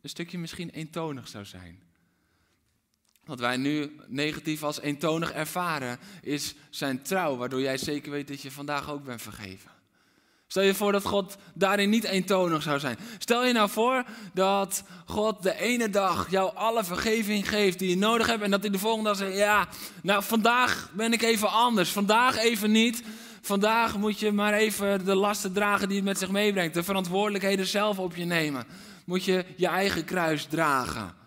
een 0.00 0.08
stukje 0.08 0.38
misschien 0.38 0.70
eentonig 0.70 1.28
zou 1.28 1.44
zijn. 1.44 1.90
Wat 3.24 3.40
wij 3.40 3.56
nu 3.56 3.96
negatief 4.06 4.62
als 4.62 4.80
eentonig 4.80 5.32
ervaren, 5.32 5.98
is 6.22 6.54
zijn 6.70 7.02
trouw, 7.02 7.36
waardoor 7.36 7.60
jij 7.60 7.78
zeker 7.78 8.10
weet 8.10 8.28
dat 8.28 8.42
je 8.42 8.50
vandaag 8.50 8.90
ook 8.90 9.04
bent 9.04 9.22
vergeven. 9.22 9.70
Stel 10.52 10.62
je 10.62 10.74
voor 10.74 10.92
dat 10.92 11.04
God 11.04 11.36
daarin 11.54 11.90
niet 11.90 12.04
eentonig 12.04 12.62
zou 12.62 12.78
zijn. 12.78 12.98
Stel 13.18 13.44
je 13.44 13.52
nou 13.52 13.70
voor 13.70 14.04
dat 14.32 14.84
God 15.04 15.42
de 15.42 15.60
ene 15.60 15.90
dag 15.90 16.30
jou 16.30 16.54
alle 16.54 16.84
vergeving 16.84 17.48
geeft 17.48 17.78
die 17.78 17.88
je 17.88 17.96
nodig 17.96 18.26
hebt. 18.26 18.42
En 18.42 18.50
dat 18.50 18.60
hij 18.60 18.70
de 18.70 18.78
volgende 18.78 19.08
dag 19.08 19.18
zegt: 19.18 19.36
Ja, 19.36 19.68
nou 20.02 20.22
vandaag 20.22 20.90
ben 20.92 21.12
ik 21.12 21.22
even 21.22 21.50
anders. 21.50 21.90
Vandaag 21.90 22.38
even 22.38 22.70
niet. 22.70 23.02
Vandaag 23.40 23.96
moet 23.96 24.18
je 24.18 24.32
maar 24.32 24.52
even 24.52 25.04
de 25.04 25.14
lasten 25.14 25.52
dragen 25.52 25.88
die 25.88 25.96
het 25.96 26.06
met 26.06 26.18
zich 26.18 26.30
meebrengt. 26.30 26.74
De 26.74 26.82
verantwoordelijkheden 26.82 27.66
zelf 27.66 27.98
op 27.98 28.16
je 28.16 28.24
nemen. 28.24 28.66
Moet 29.04 29.24
je 29.24 29.44
je 29.56 29.66
eigen 29.66 30.04
kruis 30.04 30.44
dragen. 30.44 31.21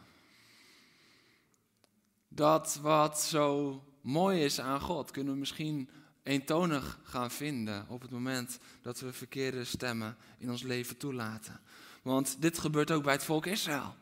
Dat 2.36 2.80
wat 2.82 3.22
zo 3.22 3.82
mooi 4.02 4.44
is 4.44 4.60
aan 4.60 4.82
God, 4.82 5.12
kunnen 5.12 5.34
we 5.34 5.40
misschien 5.40 5.90
eentonig 6.24 7.00
gaan 7.04 7.32
vinden 7.32 7.86
op 7.90 8.02
het 8.02 8.12
moment 8.12 8.60
dat 8.82 9.00
we 9.00 9.14
verkeerde 9.14 9.64
stemmen 9.64 10.18
in 10.38 10.50
ons 10.50 10.64
leven 10.64 10.98
toelaten. 10.98 11.60
Want 12.02 12.42
dit 12.42 12.58
gebeurt 12.58 12.92
ook 12.92 13.04
bij 13.04 13.14
het 13.14 13.24
volk 13.24 13.46
Israël. 13.46 13.96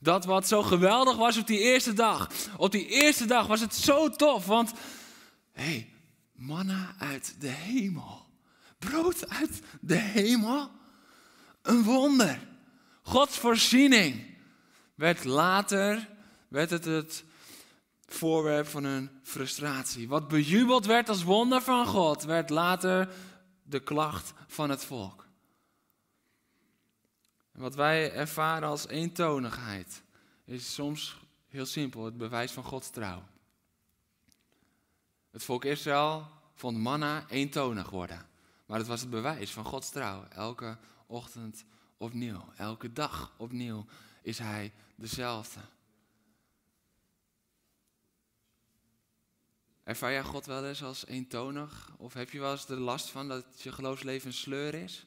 Dat 0.00 0.24
wat 0.24 0.48
zo 0.48 0.62
geweldig 0.62 1.16
was 1.16 1.36
op 1.36 1.46
die 1.46 1.58
eerste 1.58 1.92
dag. 1.92 2.28
Op 2.56 2.72
die 2.72 2.86
eerste 2.86 3.24
dag 3.24 3.46
was 3.46 3.60
het 3.60 3.74
zo 3.74 4.10
tof, 4.10 4.46
want 4.46 4.72
hé, 5.52 5.62
hey, 5.62 5.92
manna 6.32 6.94
uit 6.98 7.40
de 7.40 7.48
hemel. 7.48 8.26
Brood 8.78 9.28
uit 9.28 9.62
de 9.80 9.96
hemel. 9.96 10.70
Een 11.62 11.82
wonder. 11.82 12.48
Gods 13.02 13.38
voorziening 13.38 14.36
werd 14.94 15.24
later 15.24 16.16
werd 16.48 16.70
het 16.70 16.84
het 16.84 17.24
voorwerp 18.06 18.66
van 18.66 18.84
hun 18.84 19.10
frustratie. 19.22 20.08
Wat 20.08 20.28
bejubeld 20.28 20.86
werd 20.86 21.08
als 21.08 21.22
wonder 21.22 21.62
van 21.62 21.86
God, 21.86 22.22
werd 22.22 22.50
later 22.50 23.08
de 23.62 23.80
klacht 23.80 24.32
van 24.46 24.70
het 24.70 24.84
volk. 24.84 25.26
wat 27.52 27.74
wij 27.74 28.12
ervaren 28.12 28.68
als 28.68 28.86
eentonigheid 28.86 30.02
is 30.44 30.74
soms 30.74 31.16
heel 31.48 31.66
simpel 31.66 32.04
het 32.04 32.16
bewijs 32.16 32.52
van 32.52 32.64
Gods 32.64 32.90
trouw. 32.90 33.22
Het 35.30 35.44
volk 35.44 35.64
Israël 35.64 36.26
vond 36.54 36.78
manna 36.78 37.24
eentonig 37.28 37.90
worden, 37.90 38.26
maar 38.66 38.78
het 38.78 38.86
was 38.86 39.00
het 39.00 39.10
bewijs 39.10 39.50
van 39.50 39.64
Gods 39.64 39.90
trouw. 39.90 40.24
Elke 40.28 40.78
ochtend 41.06 41.64
opnieuw, 41.96 42.44
elke 42.56 42.92
dag 42.92 43.32
opnieuw 43.36 43.86
is 44.22 44.38
Hij 44.38 44.72
dezelfde. 44.94 45.60
Ervaar 49.88 50.12
jij 50.12 50.22
God 50.22 50.46
wel 50.46 50.66
eens 50.66 50.82
als 50.82 51.06
eentonig? 51.06 51.90
Of 51.96 52.12
heb 52.14 52.30
je 52.30 52.40
wel 52.40 52.52
eens 52.52 52.66
de 52.66 52.76
last 52.76 53.10
van 53.10 53.28
dat 53.28 53.44
je 53.62 53.72
geloofsleven 53.72 54.28
een 54.28 54.34
sleur 54.34 54.74
is? 54.74 55.06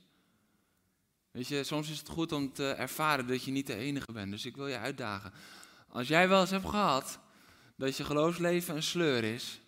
Weet 1.32 1.48
je, 1.48 1.64
soms 1.64 1.90
is 1.90 1.98
het 1.98 2.10
goed 2.10 2.32
om 2.32 2.54
te 2.54 2.72
ervaren 2.72 3.28
dat 3.28 3.44
je 3.44 3.52
niet 3.52 3.68
de 3.68 3.76
enige 3.76 4.12
bent. 4.12 4.32
Dus 4.32 4.46
ik 4.46 4.56
wil 4.56 4.68
je 4.68 4.78
uitdagen. 4.78 5.34
Als 5.88 6.08
jij 6.08 6.30
wel 6.30 6.42
eens 6.42 6.50
hebt 6.50 6.70
gehad 6.70 7.20
dat 7.76 7.98
je 7.98 8.04
geloofsleven 8.04 8.76
een 8.76 8.84
sleur 8.84 9.24
is, 9.24 9.62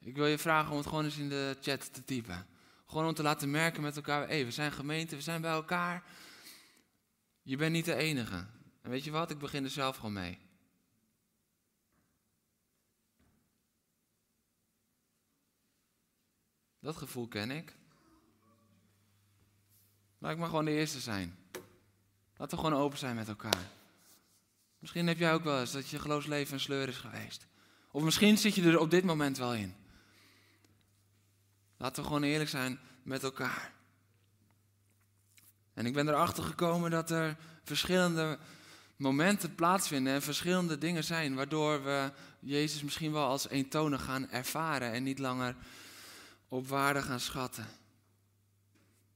ik 0.00 0.16
wil 0.16 0.26
je 0.26 0.38
vragen 0.38 0.70
om 0.70 0.76
het 0.76 0.86
gewoon 0.86 1.04
eens 1.04 1.18
in 1.18 1.28
de 1.28 1.56
chat 1.60 1.92
te 1.92 2.04
typen. 2.04 2.46
Gewoon 2.86 3.06
om 3.06 3.14
te 3.14 3.22
laten 3.22 3.50
merken 3.50 3.82
met 3.82 3.96
elkaar, 3.96 4.28
hé, 4.28 4.44
we 4.44 4.50
zijn 4.50 4.72
gemeente, 4.72 5.16
we 5.16 5.22
zijn 5.22 5.40
bij 5.40 5.52
elkaar. 5.52 6.04
Je 7.42 7.56
bent 7.56 7.72
niet 7.72 7.84
de 7.84 7.94
enige. 7.94 8.46
En 8.82 8.90
weet 8.90 9.04
je 9.04 9.10
wat, 9.10 9.30
ik 9.30 9.38
begin 9.38 9.64
er 9.64 9.70
zelf 9.70 9.96
gewoon 9.96 10.12
mee. 10.12 10.38
Dat 16.80 16.96
gevoel 16.96 17.28
ken 17.28 17.50
ik. 17.50 17.76
Laat 20.18 20.32
ik 20.32 20.38
maar 20.38 20.48
gewoon 20.48 20.64
de 20.64 20.70
eerste 20.70 21.00
zijn. 21.00 21.38
Laten 22.36 22.58
we 22.58 22.64
gewoon 22.64 22.80
open 22.80 22.98
zijn 22.98 23.16
met 23.16 23.28
elkaar. 23.28 23.70
Misschien 24.78 25.06
heb 25.06 25.18
jij 25.18 25.32
ook 25.34 25.44
wel 25.44 25.60
eens 25.60 25.72
dat 25.72 25.88
je 25.88 25.98
geloofsleven 25.98 26.54
een 26.54 26.60
sleur 26.60 26.88
is 26.88 26.96
geweest. 26.96 27.46
Of 27.90 28.02
misschien 28.02 28.38
zit 28.38 28.54
je 28.54 28.62
er 28.62 28.78
op 28.78 28.90
dit 28.90 29.04
moment 29.04 29.38
wel 29.38 29.54
in. 29.54 29.74
Laten 31.76 32.02
we 32.02 32.08
gewoon 32.08 32.22
eerlijk 32.22 32.50
zijn 32.50 32.78
met 33.02 33.22
elkaar. 33.22 33.72
En 35.74 35.86
ik 35.86 35.92
ben 35.92 36.08
erachter 36.08 36.44
gekomen 36.44 36.90
dat 36.90 37.10
er 37.10 37.36
verschillende 37.62 38.38
momenten 38.96 39.54
plaatsvinden 39.54 40.12
en 40.12 40.22
verschillende 40.22 40.78
dingen 40.78 41.04
zijn 41.04 41.34
waardoor 41.34 41.84
we 41.84 42.12
Jezus 42.40 42.82
misschien 42.82 43.12
wel 43.12 43.26
als 43.26 43.48
eentonig 43.48 44.04
gaan 44.04 44.30
ervaren 44.30 44.92
en 44.92 45.02
niet 45.02 45.18
langer 45.18 45.56
op 46.50 46.68
waarde 46.68 47.02
gaan 47.02 47.20
schatten. 47.20 47.66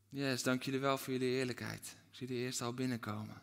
Yes, 0.08 0.42
dank 0.42 0.62
jullie 0.62 0.80
wel 0.80 0.98
voor 0.98 1.12
jullie 1.12 1.30
eerlijkheid. 1.30 1.96
Ik 2.10 2.16
zie 2.16 2.26
de 2.26 2.34
eerste 2.34 2.64
al 2.64 2.74
binnenkomen. 2.74 3.42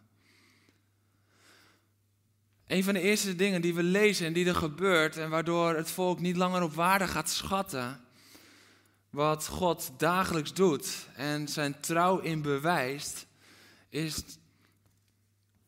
Een 2.67 2.83
van 2.83 2.93
de 2.93 3.01
eerste 3.01 3.35
dingen 3.35 3.61
die 3.61 3.73
we 3.73 3.83
lezen 3.83 4.25
en 4.25 4.33
die 4.33 4.47
er 4.47 4.55
gebeurt 4.55 5.17
en 5.17 5.29
waardoor 5.29 5.75
het 5.75 5.91
volk 5.91 6.19
niet 6.19 6.35
langer 6.35 6.61
op 6.61 6.73
waarde 6.73 7.07
gaat 7.07 7.29
schatten, 7.29 8.01
wat 9.09 9.47
God 9.47 9.91
dagelijks 9.97 10.53
doet 10.53 11.07
en 11.15 11.47
zijn 11.47 11.79
trouw 11.79 12.19
in 12.19 12.41
bewijst, 12.41 13.27
is 13.89 14.23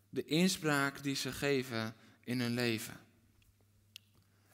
de 0.10 0.25
inspraak 0.25 1.03
die 1.03 1.15
ze 1.15 1.32
geven 1.32 1.96
in 2.24 2.42
hun 2.42 2.53
leven. 2.53 3.02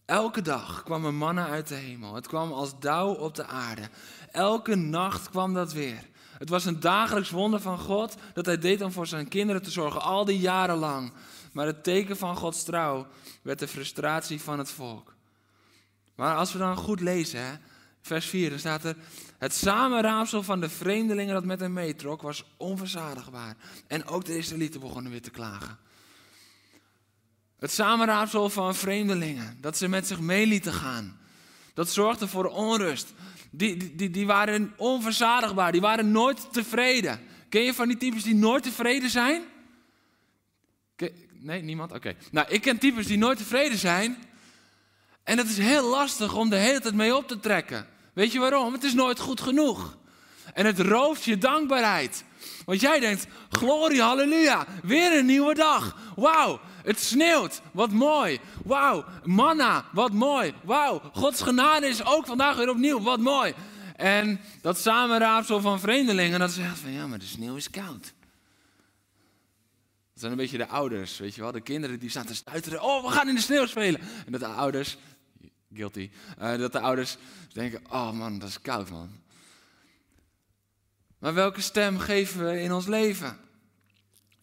Elke 0.09 0.41
dag 0.41 0.83
kwam 0.83 1.15
manna 1.15 1.47
uit 1.47 1.67
de 1.67 1.75
hemel. 1.75 2.15
Het 2.15 2.27
kwam 2.27 2.51
als 2.51 2.79
dauw 2.79 3.13
op 3.13 3.35
de 3.35 3.45
aarde. 3.45 3.89
Elke 4.31 4.75
nacht 4.75 5.29
kwam 5.29 5.53
dat 5.53 5.73
weer. 5.73 6.09
Het 6.37 6.49
was 6.49 6.65
een 6.65 6.79
dagelijks 6.79 7.29
wonder 7.29 7.61
van 7.61 7.79
God 7.79 8.15
dat 8.33 8.45
hij 8.45 8.57
deed 8.57 8.81
om 8.81 8.91
voor 8.91 9.07
zijn 9.07 9.27
kinderen 9.27 9.61
te 9.61 9.71
zorgen, 9.71 10.01
al 10.01 10.25
die 10.25 10.39
jaren 10.39 10.77
lang. 10.77 11.11
Maar 11.51 11.65
het 11.65 11.83
teken 11.83 12.17
van 12.17 12.35
Gods 12.35 12.63
trouw 12.63 13.07
werd 13.41 13.59
de 13.59 13.67
frustratie 13.67 14.41
van 14.41 14.57
het 14.57 14.71
volk. 14.71 15.13
Maar 16.15 16.35
als 16.35 16.51
we 16.53 16.59
dan 16.59 16.77
goed 16.77 16.99
lezen, 16.99 17.61
vers 18.01 18.25
4, 18.25 18.49
dan 18.49 18.59
staat 18.59 18.83
er: 18.83 18.95
Het 19.37 19.53
samenraapsel 19.53 20.43
van 20.43 20.59
de 20.59 20.69
vreemdelingen 20.69 21.33
dat 21.33 21.45
met 21.45 21.59
hem 21.59 21.73
meetrok 21.73 22.21
was 22.21 22.45
onverzadigbaar. 22.57 23.55
En 23.87 24.05
ook 24.05 24.25
de 24.25 24.37
Israëlieten 24.37 24.79
begonnen 24.79 25.11
weer 25.11 25.21
te 25.21 25.31
klagen. 25.31 25.77
Het 27.59 27.71
samenraapsel 27.71 28.49
van 28.49 28.75
vreemdelingen, 28.75 29.57
dat 29.61 29.77
ze 29.77 29.87
met 29.87 30.07
zich 30.07 30.19
mee 30.19 30.47
lieten 30.47 30.73
gaan. 30.73 31.19
Dat 31.73 31.89
zorgde 31.89 32.27
voor 32.27 32.45
onrust. 32.45 33.13
Die, 33.51 33.95
die, 33.95 34.09
die 34.09 34.25
waren 34.25 34.73
onverzadigbaar, 34.77 35.71
die 35.71 35.81
waren 35.81 36.11
nooit 36.11 36.53
tevreden. 36.53 37.19
Ken 37.49 37.61
je 37.61 37.73
van 37.73 37.87
die 37.87 37.97
types 37.97 38.23
die 38.23 38.35
nooit 38.35 38.63
tevreden 38.63 39.09
zijn? 39.09 39.41
Nee, 41.33 41.61
niemand? 41.61 41.91
Oké. 41.91 42.15
Nou, 42.31 42.47
ik 42.49 42.61
ken 42.61 42.77
types 42.77 43.07
die 43.07 43.17
nooit 43.17 43.37
tevreden 43.37 43.77
zijn. 43.77 44.17
En 45.23 45.37
het 45.37 45.49
is 45.49 45.57
heel 45.57 45.89
lastig 45.89 46.35
om 46.35 46.49
de 46.49 46.55
hele 46.55 46.79
tijd 46.79 46.93
mee 46.93 47.15
op 47.15 47.27
te 47.27 47.39
trekken. 47.39 47.87
Weet 48.13 48.31
je 48.31 48.39
waarom? 48.39 48.73
Het 48.73 48.83
is 48.83 48.93
nooit 48.93 49.19
goed 49.19 49.41
genoeg. 49.41 49.97
En 50.53 50.65
het 50.65 50.79
rooft 50.79 51.23
je 51.23 51.37
dankbaarheid. 51.37 52.23
Want 52.65 52.81
jij 52.81 52.99
denkt, 52.99 53.27
glorie, 53.49 54.01
halleluja, 54.01 54.65
weer 54.83 55.17
een 55.17 55.25
nieuwe 55.25 55.53
dag. 55.53 55.97
Wauw, 56.15 56.59
het 56.83 56.99
sneeuwt, 56.99 57.61
wat 57.71 57.91
mooi. 57.91 58.39
Wauw, 58.65 59.05
manna, 59.23 59.85
wat 59.91 60.11
mooi. 60.11 60.53
Wauw, 60.63 61.01
Gods 61.13 61.41
genade 61.41 61.87
is 61.87 62.05
ook 62.05 62.25
vandaag 62.25 62.55
weer 62.55 62.69
opnieuw, 62.69 63.01
wat 63.01 63.19
mooi. 63.19 63.53
En 63.95 64.39
dat 64.61 64.77
samenraapsel 64.77 65.61
van 65.61 65.79
vreemdelingen, 65.79 66.39
dat 66.39 66.51
zegt 66.51 66.79
van 66.79 66.91
ja, 66.91 67.07
maar 67.07 67.19
de 67.19 67.25
sneeuw 67.25 67.55
is 67.55 67.69
koud. 67.69 68.13
Dat 70.19 70.27
zijn 70.27 70.31
een 70.31 70.37
beetje 70.37 70.57
de 70.57 70.67
ouders, 70.67 71.17
weet 71.17 71.35
je 71.35 71.41
wel. 71.41 71.51
De 71.51 71.61
kinderen 71.61 71.99
die 71.99 72.09
staan 72.09 72.25
te 72.25 72.35
stuiteren. 72.35 72.81
Oh, 72.81 73.05
we 73.05 73.11
gaan 73.11 73.29
in 73.29 73.35
de 73.35 73.41
sneeuw 73.41 73.65
spelen. 73.65 74.01
En 74.25 74.31
dat 74.31 74.41
de 74.41 74.47
ouders, 74.47 74.97
guilty, 75.73 76.09
uh, 76.41 76.57
dat 76.57 76.71
de 76.71 76.79
ouders 76.79 77.17
denken, 77.53 77.81
oh 77.89 78.11
man, 78.11 78.39
dat 78.39 78.49
is 78.49 78.61
koud 78.61 78.89
man. 78.89 79.09
Maar 81.19 81.33
welke 81.33 81.61
stem 81.61 81.99
geven 81.99 82.45
we 82.45 82.61
in 82.61 82.73
ons 82.73 82.87
leven? 82.87 83.37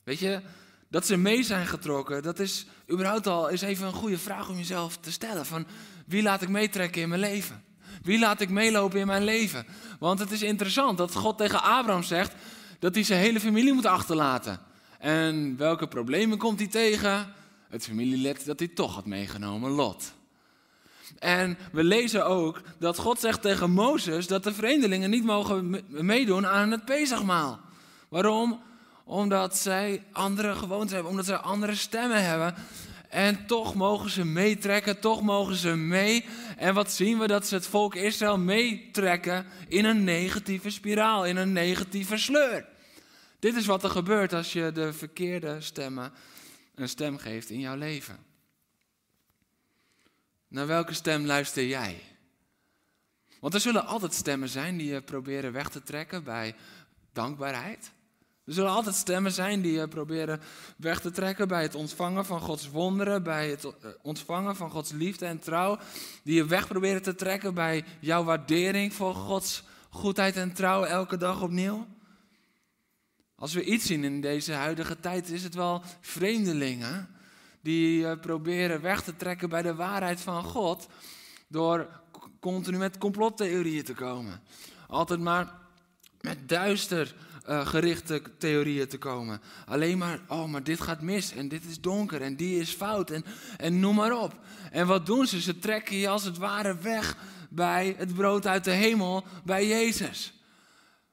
Weet 0.04 0.18
je, 0.18 0.42
dat 0.90 1.06
ze 1.06 1.16
mee 1.16 1.42
zijn 1.42 1.66
getrokken, 1.66 2.22
dat 2.22 2.38
is 2.38 2.66
überhaupt 2.90 3.26
al 3.26 3.48
is 3.48 3.62
even 3.62 3.86
een 3.86 3.92
goede 3.92 4.18
vraag 4.18 4.48
om 4.48 4.56
jezelf 4.56 4.96
te 4.96 5.12
stellen. 5.12 5.46
Van 5.46 5.66
wie 6.06 6.22
laat 6.22 6.42
ik 6.42 6.48
meetrekken 6.48 7.02
in 7.02 7.08
mijn 7.08 7.20
leven? 7.20 7.64
Wie 8.02 8.18
laat 8.18 8.40
ik 8.40 8.50
meelopen 8.50 9.00
in 9.00 9.06
mijn 9.06 9.24
leven? 9.24 9.66
Want 9.98 10.18
het 10.18 10.30
is 10.30 10.42
interessant 10.42 10.98
dat 10.98 11.14
God 11.14 11.38
tegen 11.38 11.62
Abraham 11.62 12.02
zegt 12.02 12.34
dat 12.78 12.94
hij 12.94 13.04
zijn 13.04 13.20
hele 13.20 13.40
familie 13.40 13.72
moet 13.72 13.86
achterlaten. 13.86 14.60
En 14.98 15.56
welke 15.56 15.88
problemen 15.88 16.38
komt 16.38 16.58
hij 16.58 16.68
tegen? 16.68 17.32
Het 17.68 17.84
familielid 17.84 18.46
dat 18.46 18.58
hij 18.58 18.68
toch 18.68 18.94
had 18.94 19.06
meegenomen, 19.06 19.70
Lot. 19.70 20.14
En 21.18 21.58
we 21.72 21.84
lezen 21.84 22.26
ook 22.26 22.60
dat 22.78 22.98
God 22.98 23.20
zegt 23.20 23.42
tegen 23.42 23.70
Mozes 23.70 24.26
dat 24.26 24.44
de 24.44 24.54
vreemdelingen 24.54 25.10
niet 25.10 25.24
mogen 25.24 25.84
meedoen 25.88 26.46
aan 26.46 26.70
het 26.70 26.84
Pesachmaal. 26.84 27.60
Waarom? 28.08 28.60
Omdat 29.08 29.56
zij 29.56 30.04
andere 30.12 30.54
gewoontes 30.54 30.92
hebben, 30.92 31.10
omdat 31.10 31.26
zij 31.26 31.36
andere 31.36 31.74
stemmen 31.74 32.24
hebben. 32.24 32.54
En 33.08 33.46
toch 33.46 33.74
mogen 33.74 34.10
ze 34.10 34.24
meetrekken, 34.24 35.00
toch 35.00 35.22
mogen 35.22 35.56
ze 35.56 35.74
mee. 35.74 36.24
En 36.56 36.74
wat 36.74 36.92
zien 36.92 37.18
we? 37.18 37.26
Dat 37.26 37.46
ze 37.46 37.54
het 37.54 37.66
volk 37.66 37.94
Israël 37.94 38.38
meetrekken 38.38 39.46
in 39.68 39.84
een 39.84 40.04
negatieve 40.04 40.70
spiraal, 40.70 41.26
in 41.26 41.36
een 41.36 41.52
negatieve 41.52 42.16
sleur. 42.16 42.66
Dit 43.38 43.54
is 43.54 43.66
wat 43.66 43.84
er 43.84 43.90
gebeurt 43.90 44.32
als 44.32 44.52
je 44.52 44.72
de 44.72 44.92
verkeerde 44.92 45.60
stemmen 45.60 46.12
een 46.74 46.88
stem 46.88 47.18
geeft 47.18 47.50
in 47.50 47.60
jouw 47.60 47.76
leven. 47.76 48.16
Naar 50.48 50.66
welke 50.66 50.94
stem 50.94 51.26
luister 51.26 51.66
jij? 51.66 52.02
Want 53.40 53.54
er 53.54 53.60
zullen 53.60 53.86
altijd 53.86 54.14
stemmen 54.14 54.48
zijn 54.48 54.76
die 54.76 54.92
je 54.92 55.02
proberen 55.02 55.52
weg 55.52 55.68
te 55.68 55.82
trekken 55.82 56.24
bij 56.24 56.54
dankbaarheid. 57.12 57.94
Er 58.46 58.52
zullen 58.52 58.70
altijd 58.70 58.94
stemmen 58.94 59.32
zijn 59.32 59.60
die 59.60 59.72
je 59.72 59.88
proberen 59.88 60.40
weg 60.76 61.00
te 61.00 61.10
trekken 61.10 61.48
bij 61.48 61.62
het 61.62 61.74
ontvangen 61.74 62.24
van 62.24 62.40
Gods 62.40 62.70
wonderen, 62.70 63.22
bij 63.22 63.50
het 63.50 63.64
eh, 63.64 63.72
ontvangen 64.02 64.56
van 64.56 64.70
Gods 64.70 64.92
liefde 64.92 65.26
en 65.26 65.38
trouw. 65.38 65.78
Die 66.22 66.34
je 66.34 66.46
weg 66.46 66.68
proberen 66.68 67.02
te 67.02 67.14
trekken 67.14 67.54
bij 67.54 67.84
jouw 68.00 68.24
waardering 68.24 68.94
voor 68.94 69.14
Gods 69.14 69.62
goedheid 69.90 70.36
en 70.36 70.52
trouw 70.52 70.84
elke 70.84 71.16
dag 71.16 71.42
opnieuw. 71.42 71.86
Als 73.34 73.54
we 73.54 73.64
iets 73.64 73.86
zien 73.86 74.04
in 74.04 74.20
deze 74.20 74.52
huidige 74.52 75.00
tijd, 75.00 75.30
is 75.30 75.42
het 75.42 75.54
wel 75.54 75.82
vreemdelingen 76.00 77.08
die 77.60 78.06
eh, 78.06 78.20
proberen 78.20 78.80
weg 78.80 79.02
te 79.02 79.16
trekken 79.16 79.48
bij 79.48 79.62
de 79.62 79.74
waarheid 79.74 80.20
van 80.20 80.44
God 80.44 80.88
door 81.48 82.00
continu 82.40 82.78
met 82.78 82.98
complottheorieën 82.98 83.84
te 83.84 83.94
komen. 83.94 84.42
Altijd 84.88 85.20
maar 85.20 85.52
met 86.20 86.48
duister 86.48 87.14
uh, 87.48 87.66
gerichte 87.66 88.22
theorieën 88.38 88.88
te 88.88 88.98
komen. 88.98 89.40
Alleen 89.66 89.98
maar, 89.98 90.20
oh, 90.28 90.44
maar 90.44 90.62
dit 90.62 90.80
gaat 90.80 91.00
mis 91.00 91.32
en 91.32 91.48
dit 91.48 91.64
is 91.64 91.80
donker 91.80 92.22
en 92.22 92.36
die 92.36 92.60
is 92.60 92.70
fout 92.70 93.10
en, 93.10 93.24
en 93.56 93.80
noem 93.80 93.94
maar 93.94 94.22
op. 94.22 94.38
En 94.70 94.86
wat 94.86 95.06
doen 95.06 95.26
ze? 95.26 95.40
Ze 95.40 95.58
trekken 95.58 95.96
je 95.96 96.08
als 96.08 96.24
het 96.24 96.38
ware 96.38 96.76
weg 96.76 97.16
bij 97.50 97.94
het 97.98 98.14
brood 98.14 98.46
uit 98.46 98.64
de 98.64 98.70
hemel, 98.70 99.24
bij 99.44 99.66
Jezus. 99.66 100.32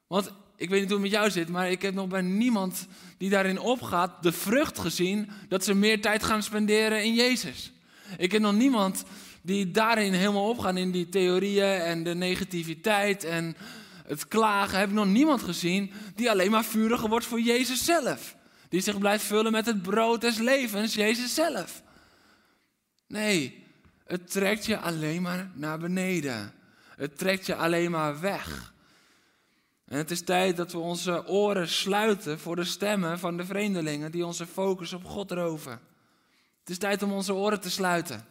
Want 0.08 0.32
ik 0.56 0.70
weet 0.70 0.80
niet 0.82 0.90
hoe 0.90 1.02
het 1.02 1.12
met 1.12 1.20
jou 1.20 1.32
zit, 1.32 1.50
maar 1.50 1.72
ik 1.72 1.82
heb 1.82 1.94
nog 1.94 2.08
bij 2.08 2.22
niemand 2.22 2.88
die 3.18 3.30
daarin 3.30 3.60
opgaat 3.60 4.24
de 4.24 4.32
vrucht 4.32 4.80
gezien 4.80 5.30
dat 5.48 5.64
ze 5.64 5.74
meer 5.74 6.02
tijd 6.02 6.24
gaan 6.24 6.44
spenderen 6.44 7.04
in 7.04 7.14
Jezus. 7.14 7.72
Ik 8.18 8.32
heb 8.32 8.42
nog 8.42 8.54
niemand 8.54 9.04
die 9.42 9.72
daarin 9.72 10.14
helemaal 10.14 10.50
opgaan 10.50 10.78
in 10.78 10.92
die 10.92 11.10
theorieën 11.10 11.80
en 11.80 12.04
de 12.04 12.16
negativiteit 12.16 13.24
en 13.24 13.56
het 14.04 14.28
klagen. 14.28 14.80
Heb 14.80 14.90
ik 14.90 14.96
nog 14.96 15.06
niemand 15.06 15.42
gezien 15.42 15.92
die 16.16 16.30
alleen 16.30 16.52
maar 16.52 16.66
vuriger 16.66 17.10
wordt 17.10 17.26
voor 17.26 17.42
Jezus 17.42 17.86
zelf. 17.86 18.36
Die 18.70 18.82
zich 18.82 18.98
blijft 18.98 19.24
vullen 19.24 19.52
met 19.52 19.66
het 19.66 19.82
brood 19.82 20.22
des 20.22 20.38
levens, 20.38 20.94
Jezus 20.94 21.34
zelf. 21.34 21.82
Nee, 23.08 23.68
het 24.06 24.32
trekt 24.32 24.66
je 24.66 24.80
alleen 24.80 25.22
maar 25.22 25.52
naar 25.54 25.80
beneden. 25.80 26.54
Het 26.96 27.18
trekt 27.18 27.46
je 27.46 27.56
alleen 27.56 27.92
maar 27.92 28.20
weg. 28.20 28.74
En 29.86 29.98
het 29.98 30.12
is 30.12 30.22
tijd 30.22 30.58
dat 30.58 30.72
we 30.72 30.78
onze 30.78 31.28
oren 31.28 31.68
sluiten 31.68 32.40
voor 32.40 32.56
de 32.56 32.64
stemmen 32.64 33.20
van 33.20 33.38
de 33.38 33.46
vreemdelingen 33.46 34.12
die 34.12 34.26
onze 34.26 34.48
focus 34.48 34.94
op 34.94 35.06
God 35.06 35.32
roven. 35.32 35.80
Het 36.60 36.70
is 36.70 36.78
tijd 36.78 37.04
om 37.04 37.12
onze 37.12 37.34
oren 37.34 37.62
te 37.62 37.72
sluiten. 37.72 38.26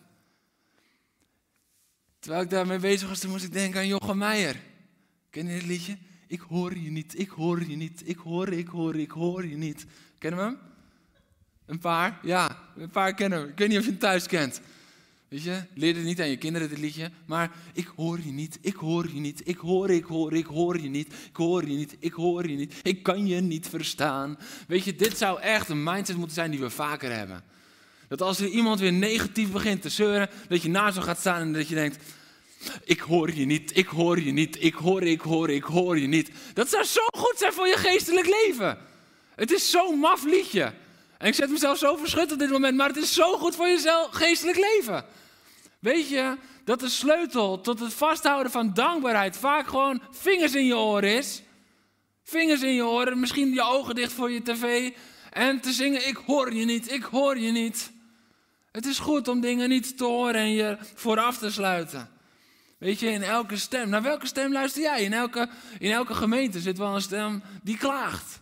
Terwijl 2.18 2.42
ik 2.42 2.50
daarmee 2.50 2.78
bezig 2.78 3.08
was, 3.08 3.26
moest 3.26 3.44
ik 3.44 3.52
denken 3.52 3.80
aan 3.80 3.86
Jochem 3.86 4.18
Meijer. 4.18 4.56
Ken 5.32 5.46
je 5.46 5.52
dit 5.52 5.66
liedje? 5.66 5.96
Ik 6.26 6.40
hoor 6.40 6.78
je 6.78 6.90
niet, 6.90 7.18
ik 7.18 7.28
hoor 7.28 7.68
je 7.68 7.76
niet, 7.76 8.02
ik 8.04 8.16
hoor, 8.16 8.48
ik 8.52 8.68
hoor, 8.68 8.96
ik 8.96 9.10
hoor 9.10 9.46
je 9.46 9.56
niet. 9.56 9.86
Kennen 10.18 10.40
we 10.40 10.46
hem? 10.46 10.58
Een 11.66 11.78
paar? 11.78 12.18
Ja, 12.22 12.58
een 12.76 12.90
paar 12.90 13.14
kennen 13.14 13.38
hem. 13.38 13.48
Ik 13.48 13.58
weet 13.58 13.68
niet 13.68 13.78
of 13.78 13.84
je 13.84 13.90
hem 13.90 13.98
thuis 13.98 14.26
kent. 14.26 14.60
Weet 15.28 15.42
je, 15.42 15.62
leer 15.74 15.94
het 15.94 16.04
niet 16.04 16.20
aan 16.20 16.28
je 16.28 16.36
kinderen 16.36 16.68
dit 16.68 16.78
liedje, 16.78 17.10
maar 17.26 17.50
ik 17.72 17.92
hoor 17.96 18.20
je 18.24 18.32
niet, 18.32 18.58
ik 18.60 18.74
hoor 18.74 19.08
je 19.14 19.20
niet, 19.20 19.48
ik 19.48 19.56
hoor, 19.56 19.90
ik 19.90 20.04
hoor, 20.04 20.32
ik 20.32 20.46
hoor 20.46 20.80
je 20.80 20.88
niet, 20.88 21.14
ik 21.28 21.36
hoor 21.36 21.68
je 21.68 21.76
niet, 21.76 21.96
ik 21.98 22.12
hoor 22.12 22.48
je 22.48 22.56
niet, 22.56 22.74
ik 22.82 23.02
kan 23.02 23.26
je 23.26 23.40
niet 23.40 23.68
verstaan. 23.68 24.38
Weet 24.68 24.84
je, 24.84 24.96
dit 24.96 25.18
zou 25.18 25.40
echt 25.40 25.68
een 25.68 25.82
mindset 25.82 26.16
moeten 26.16 26.34
zijn 26.34 26.50
die 26.50 26.60
we 26.60 26.70
vaker 26.70 27.12
hebben. 27.12 27.42
Dat 28.08 28.22
als 28.22 28.40
er 28.40 28.48
iemand 28.48 28.80
weer 28.80 28.92
negatief 28.92 29.50
begint 29.50 29.82
te 29.82 29.88
zeuren, 29.88 30.30
dat 30.48 30.62
je 30.62 30.68
naast 30.68 30.94
hem 30.94 31.04
gaat 31.04 31.18
staan 31.18 31.40
en 31.40 31.52
dat 31.52 31.68
je 31.68 31.74
denkt, 31.74 32.04
ik 32.84 33.00
hoor 33.00 33.34
je 33.34 33.44
niet, 33.44 33.76
ik 33.76 33.86
hoor 33.86 34.20
je 34.20 34.32
niet, 34.32 34.62
ik 34.62 34.74
hoor, 34.74 35.02
ik 35.02 35.20
hoor, 35.20 35.50
ik 35.50 35.64
hoor 35.64 35.98
je 35.98 36.06
niet. 36.06 36.30
Dat 36.54 36.68
zou 36.68 36.84
zo 36.84 37.06
goed 37.16 37.34
zijn 37.36 37.52
voor 37.52 37.66
je 37.66 37.76
geestelijk 37.76 38.26
leven. 38.26 38.78
Het 39.34 39.52
is 39.52 39.70
zo'n 39.70 39.98
maf 39.98 40.24
liedje. 40.24 40.72
En 41.18 41.28
ik 41.28 41.34
zet 41.34 41.50
mezelf 41.50 41.78
zo 41.78 41.96
verschut 41.96 42.32
op 42.32 42.38
dit 42.38 42.50
moment, 42.50 42.76
maar 42.76 42.88
het 42.88 42.96
is 42.96 43.14
zo 43.14 43.38
goed 43.38 43.56
voor 43.56 43.68
je 43.68 44.08
geestelijk 44.10 44.58
leven. 44.58 45.04
Weet 45.78 46.08
je 46.08 46.36
dat 46.64 46.80
de 46.80 46.88
sleutel 46.88 47.60
tot 47.60 47.80
het 47.80 47.94
vasthouden 47.94 48.52
van 48.52 48.74
dankbaarheid 48.74 49.36
vaak 49.36 49.66
gewoon 49.66 50.02
vingers 50.10 50.54
in 50.54 50.66
je 50.66 50.76
oren 50.76 51.16
is? 51.16 51.42
Vingers 52.24 52.62
in 52.62 52.74
je 52.74 52.84
oren, 52.84 53.20
misschien 53.20 53.52
je 53.52 53.62
ogen 53.62 53.94
dicht 53.94 54.12
voor 54.12 54.30
je 54.30 54.42
tv 54.42 54.90
en 55.30 55.60
te 55.60 55.72
zingen: 55.72 56.08
Ik 56.08 56.16
hoor 56.26 56.54
je 56.54 56.64
niet, 56.64 56.92
ik 56.92 57.02
hoor 57.02 57.38
je 57.38 57.50
niet. 57.50 57.92
Het 58.72 58.86
is 58.86 58.98
goed 58.98 59.28
om 59.28 59.40
dingen 59.40 59.68
niet 59.68 59.96
te 59.96 60.04
horen 60.04 60.34
en 60.34 60.52
je 60.52 60.76
vooraf 60.94 61.38
te 61.38 61.50
sluiten. 61.50 62.10
Weet 62.82 63.00
je, 63.00 63.06
in 63.06 63.22
elke 63.22 63.56
stem. 63.56 63.88
Naar 63.88 64.02
welke 64.02 64.26
stem 64.26 64.52
luister 64.52 64.82
jij? 64.82 65.02
In 65.02 65.12
elke, 65.12 65.48
in 65.78 65.90
elke 65.90 66.14
gemeente 66.14 66.60
zit 66.60 66.78
wel 66.78 66.94
een 66.94 67.02
stem 67.02 67.42
die 67.62 67.76
klaagt. 67.76 68.40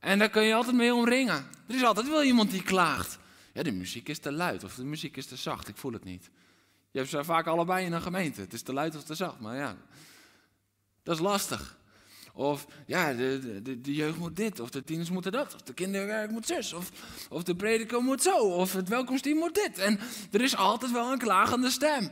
En 0.00 0.18
daar 0.18 0.30
kun 0.30 0.42
je 0.42 0.54
altijd 0.54 0.76
mee 0.76 0.94
omringen. 0.94 1.46
Er 1.68 1.74
is 1.74 1.84
altijd 1.84 2.08
wel 2.08 2.22
iemand 2.22 2.50
die 2.50 2.62
klaagt. 2.62 3.18
Ja, 3.52 3.62
de 3.62 3.72
muziek 3.72 4.08
is 4.08 4.18
te 4.18 4.32
luid 4.32 4.64
of 4.64 4.74
de 4.74 4.84
muziek 4.84 5.16
is 5.16 5.26
te 5.26 5.36
zacht, 5.36 5.68
ik 5.68 5.76
voel 5.76 5.92
het 5.92 6.04
niet. 6.04 6.30
Je 6.90 6.98
hebt 6.98 7.10
ze 7.10 7.24
vaak 7.24 7.46
allebei 7.46 7.84
in 7.84 7.92
een 7.92 8.02
gemeente. 8.02 8.40
Het 8.40 8.52
is 8.52 8.62
te 8.62 8.72
luid 8.72 8.96
of 8.96 9.04
te 9.04 9.14
zacht, 9.14 9.40
maar 9.40 9.56
ja, 9.56 9.76
dat 11.02 11.14
is 11.14 11.20
lastig. 11.20 11.78
Of 12.32 12.66
ja, 12.86 13.12
de, 13.12 13.60
de, 13.62 13.80
de 13.80 13.94
jeugd 13.94 14.18
moet 14.18 14.36
dit, 14.36 14.60
of 14.60 14.70
de 14.70 14.84
tieners 14.84 15.10
moeten 15.10 15.32
dat, 15.32 15.54
of 15.54 15.62
de 15.62 15.74
kinderwerk 15.74 16.30
moet 16.30 16.46
zus, 16.46 16.72
of, 16.72 16.90
of 17.30 17.42
de 17.42 17.56
prediker 17.56 18.02
moet 18.02 18.22
zo, 18.22 18.36
of 18.38 18.72
het 18.72 18.88
welkomsteam 18.88 19.38
moet 19.38 19.54
dit. 19.54 19.78
En 19.78 20.00
er 20.30 20.40
is 20.40 20.56
altijd 20.56 20.92
wel 20.92 21.12
een 21.12 21.18
klagende 21.18 21.70
stem. 21.70 22.10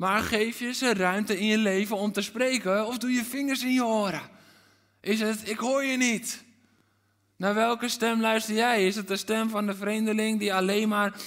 Maar 0.00 0.22
geef 0.22 0.58
je 0.58 0.72
ze 0.72 0.94
ruimte 0.94 1.38
in 1.38 1.46
je 1.46 1.58
leven 1.58 1.96
om 1.96 2.12
te 2.12 2.22
spreken, 2.22 2.86
of 2.86 2.98
doe 2.98 3.10
je 3.10 3.24
vingers 3.24 3.62
in 3.62 3.72
je 3.72 3.84
oren? 3.84 4.30
Is 5.00 5.20
het, 5.20 5.48
ik 5.48 5.58
hoor 5.58 5.84
je 5.84 5.96
niet. 5.96 6.44
Naar 7.36 7.54
welke 7.54 7.88
stem 7.88 8.20
luister 8.20 8.54
jij? 8.54 8.86
Is 8.86 8.96
het 8.96 9.08
de 9.08 9.16
stem 9.16 9.48
van 9.48 9.66
de 9.66 9.74
vreemdeling 9.74 10.38
die 10.38 10.54
alleen 10.54 10.88
maar 10.88 11.20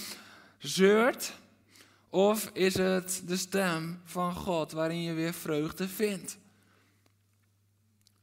zeurt? 0.58 1.34
Of 2.10 2.50
is 2.54 2.74
het 2.74 3.24
de 3.26 3.38
stem 3.38 4.02
van 4.06 4.36
God 4.36 4.72
waarin 4.72 5.02
je 5.02 5.14
weer 5.14 5.34
vreugde 5.34 5.88
vindt? 5.88 6.38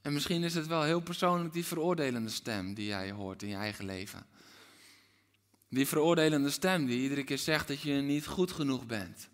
En 0.02 0.12
misschien 0.12 0.42
is 0.42 0.54
het 0.54 0.66
wel 0.66 0.82
heel 0.82 1.00
persoonlijk 1.00 1.52
die 1.52 1.66
veroordelende 1.66 2.30
stem 2.30 2.74
die 2.74 2.86
jij 2.86 3.10
hoort 3.10 3.42
in 3.42 3.48
je 3.48 3.56
eigen 3.56 3.84
leven. 3.84 4.26
Die 5.68 5.86
veroordelende 5.86 6.50
stem 6.50 6.86
die 6.86 7.00
iedere 7.00 7.24
keer 7.24 7.38
zegt 7.38 7.68
dat 7.68 7.80
je 7.80 7.92
niet 7.92 8.26
goed 8.26 8.52
genoeg 8.52 8.86
bent. 8.86 9.29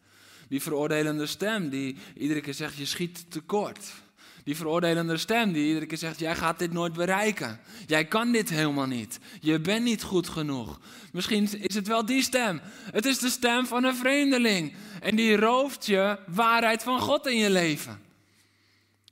Die 0.48 0.62
veroordelende 0.62 1.26
stem 1.26 1.68
die 1.68 1.96
iedere 2.16 2.40
keer 2.40 2.54
zegt 2.54 2.76
je 2.76 2.86
schiet 2.86 3.30
tekort. 3.30 3.92
Die 4.46 4.56
veroordelende 4.56 5.16
stem 5.16 5.52
die 5.52 5.66
iedere 5.66 5.86
keer 5.86 5.98
zegt: 5.98 6.18
Jij 6.18 6.36
gaat 6.36 6.58
dit 6.58 6.72
nooit 6.72 6.92
bereiken. 6.92 7.60
Jij 7.86 8.04
kan 8.04 8.32
dit 8.32 8.48
helemaal 8.48 8.86
niet. 8.86 9.18
Je 9.40 9.60
bent 9.60 9.84
niet 9.84 10.02
goed 10.02 10.28
genoeg. 10.28 10.80
Misschien 11.12 11.60
is 11.60 11.74
het 11.74 11.86
wel 11.86 12.06
die 12.06 12.22
stem. 12.22 12.60
Het 12.90 13.06
is 13.06 13.18
de 13.18 13.28
stem 13.28 13.66
van 13.66 13.84
een 13.84 13.96
vreemdeling. 13.96 14.74
En 15.00 15.16
die 15.16 15.36
rooft 15.36 15.86
je 15.86 16.18
waarheid 16.26 16.82
van 16.82 17.00
God 17.00 17.26
in 17.26 17.36
je 17.36 17.50
leven. 17.50 18.00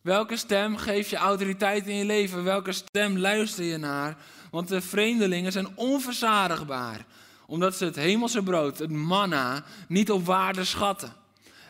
Welke 0.02 0.36
stem 0.36 0.76
geeft 0.76 1.10
je 1.10 1.16
autoriteit 1.16 1.86
in 1.86 1.96
je 1.96 2.04
leven? 2.04 2.44
Welke 2.44 2.72
stem 2.72 3.18
luister 3.18 3.64
je 3.64 3.76
naar? 3.76 4.16
Want 4.50 4.68
de 4.68 4.80
vreemdelingen 4.80 5.52
zijn 5.52 5.68
onverzadigbaar. 5.74 7.06
Omdat 7.46 7.76
ze 7.76 7.84
het 7.84 7.96
hemelse 7.96 8.42
brood, 8.42 8.78
het 8.78 8.90
manna, 8.90 9.64
niet 9.88 10.10
op 10.10 10.26
waarde 10.26 10.64
schatten. 10.64 11.23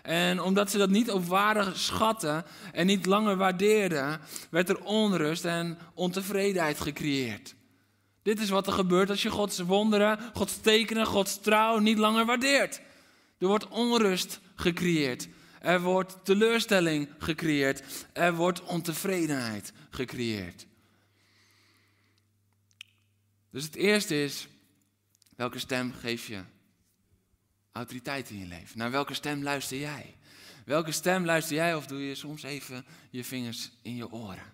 En 0.04 0.40
omdat 0.40 0.70
ze 0.70 0.78
dat 0.78 0.90
niet 0.90 1.10
op 1.10 1.24
waarde 1.24 1.74
schatten 1.74 2.44
en 2.72 2.86
niet 2.86 3.06
langer 3.06 3.36
waardeerden, 3.36 4.20
werd 4.50 4.68
er 4.68 4.84
onrust 4.84 5.44
en 5.44 5.78
ontevredenheid 5.94 6.80
gecreëerd. 6.80 7.54
Dit 8.22 8.40
is 8.40 8.48
wat 8.48 8.66
er 8.66 8.72
gebeurt 8.72 9.10
als 9.10 9.22
je 9.22 9.30
Gods 9.30 9.58
wonderen, 9.58 10.18
Gods 10.34 10.60
tekenen, 10.60 11.06
Gods 11.06 11.40
trouw 11.40 11.78
niet 11.78 11.98
langer 11.98 12.24
waardeert. 12.24 12.80
Er 13.38 13.46
wordt 13.46 13.68
onrust 13.68 14.40
gecreëerd. 14.54 15.28
Er 15.60 15.80
wordt 15.80 16.24
teleurstelling 16.24 17.08
gecreëerd. 17.18 18.06
Er 18.12 18.34
wordt 18.34 18.62
ontevredenheid 18.62 19.72
gecreëerd. 19.90 20.66
Dus 23.50 23.64
het 23.64 23.74
eerste 23.74 24.22
is, 24.22 24.48
welke 25.36 25.58
stem 25.58 25.92
geef 25.92 26.26
je 26.26 26.40
autoriteit 27.74 28.30
in 28.30 28.38
je 28.38 28.46
leven? 28.46 28.78
Naar 28.78 28.90
welke 28.90 29.14
stem 29.14 29.42
luister 29.42 29.78
jij? 29.78 30.14
Welke 30.64 30.92
stem 30.92 31.24
luister 31.24 31.56
jij 31.56 31.74
of 31.74 31.86
doe 31.86 32.08
je 32.08 32.14
soms 32.14 32.42
even 32.42 32.84
je 33.10 33.24
vingers 33.24 33.70
in 33.82 33.96
je 33.96 34.12
oren? 34.12 34.52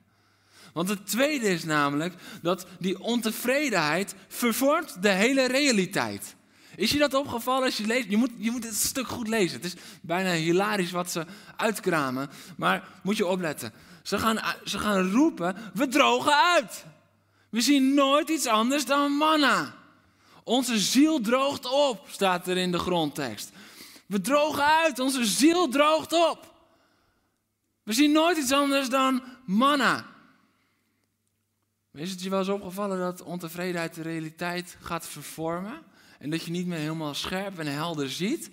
Want 0.73 0.89
het 0.89 1.07
tweede 1.07 1.49
is 1.49 1.65
namelijk 1.65 2.15
dat 2.43 2.67
die 2.79 3.01
ontevredenheid 3.01 4.15
vervormt 4.29 5.03
de 5.03 5.09
hele 5.09 5.47
realiteit. 5.47 6.35
Is 6.77 6.91
je 6.91 6.99
dat 6.99 7.15
opgevallen 7.15 7.65
als 7.65 7.77
je 7.77 7.87
leest? 7.87 8.11
Je 8.11 8.17
moet, 8.17 8.31
je 8.37 8.51
moet 8.51 8.65
het 8.65 8.75
stuk 8.75 9.09
goed 9.09 9.29
lezen. 9.29 9.57
Het 9.57 9.65
is 9.65 9.83
bijna 10.03 10.33
hilarisch 10.33 10.91
wat 10.91 11.11
ze 11.11 11.27
uitkramen. 11.57 12.31
Maar 12.57 12.89
moet 13.03 13.17
je 13.17 13.27
opletten. 13.27 13.73
Ze 14.03 14.19
gaan, 14.19 14.39
ze 14.65 14.79
gaan 14.79 15.11
roepen, 15.11 15.57
we 15.75 15.89
drogen 15.89 16.37
uit. 16.55 16.85
We 17.51 17.61
zien 17.61 17.95
nooit 17.95 18.29
iets 18.29 18.47
anders 18.47 18.85
dan 18.87 19.13
manna. 19.13 19.75
Onze 20.51 20.79
ziel 20.79 21.21
droogt 21.21 21.67
op, 21.67 22.07
staat 22.09 22.49
er 22.49 22.57
in 22.57 22.73
de 22.73 22.79
grondtekst. 22.79 23.51
We 24.07 24.21
drogen 24.21 24.65
uit, 24.65 24.99
onze 24.99 25.25
ziel 25.25 25.69
droogt 25.69 26.13
op. 26.13 26.55
We 27.83 27.93
zien 27.93 28.13
nooit 28.13 28.37
iets 28.37 28.53
anders 28.53 28.89
dan 28.89 29.23
manna. 29.45 30.07
Is 31.93 32.11
het 32.11 32.23
je 32.23 32.31
wel 32.31 32.39
eens 32.39 32.49
opgevallen 32.49 32.99
dat 32.99 33.23
ontevredenheid 33.23 33.95
de 33.95 34.03
realiteit 34.03 34.77
gaat 34.81 35.07
vervormen? 35.07 35.83
En 36.19 36.31
dat 36.31 36.43
je 36.43 36.51
niet 36.51 36.67
meer 36.67 36.79
helemaal 36.79 37.15
scherp 37.15 37.59
en 37.59 37.67
helder 37.67 38.11
ziet? 38.11 38.51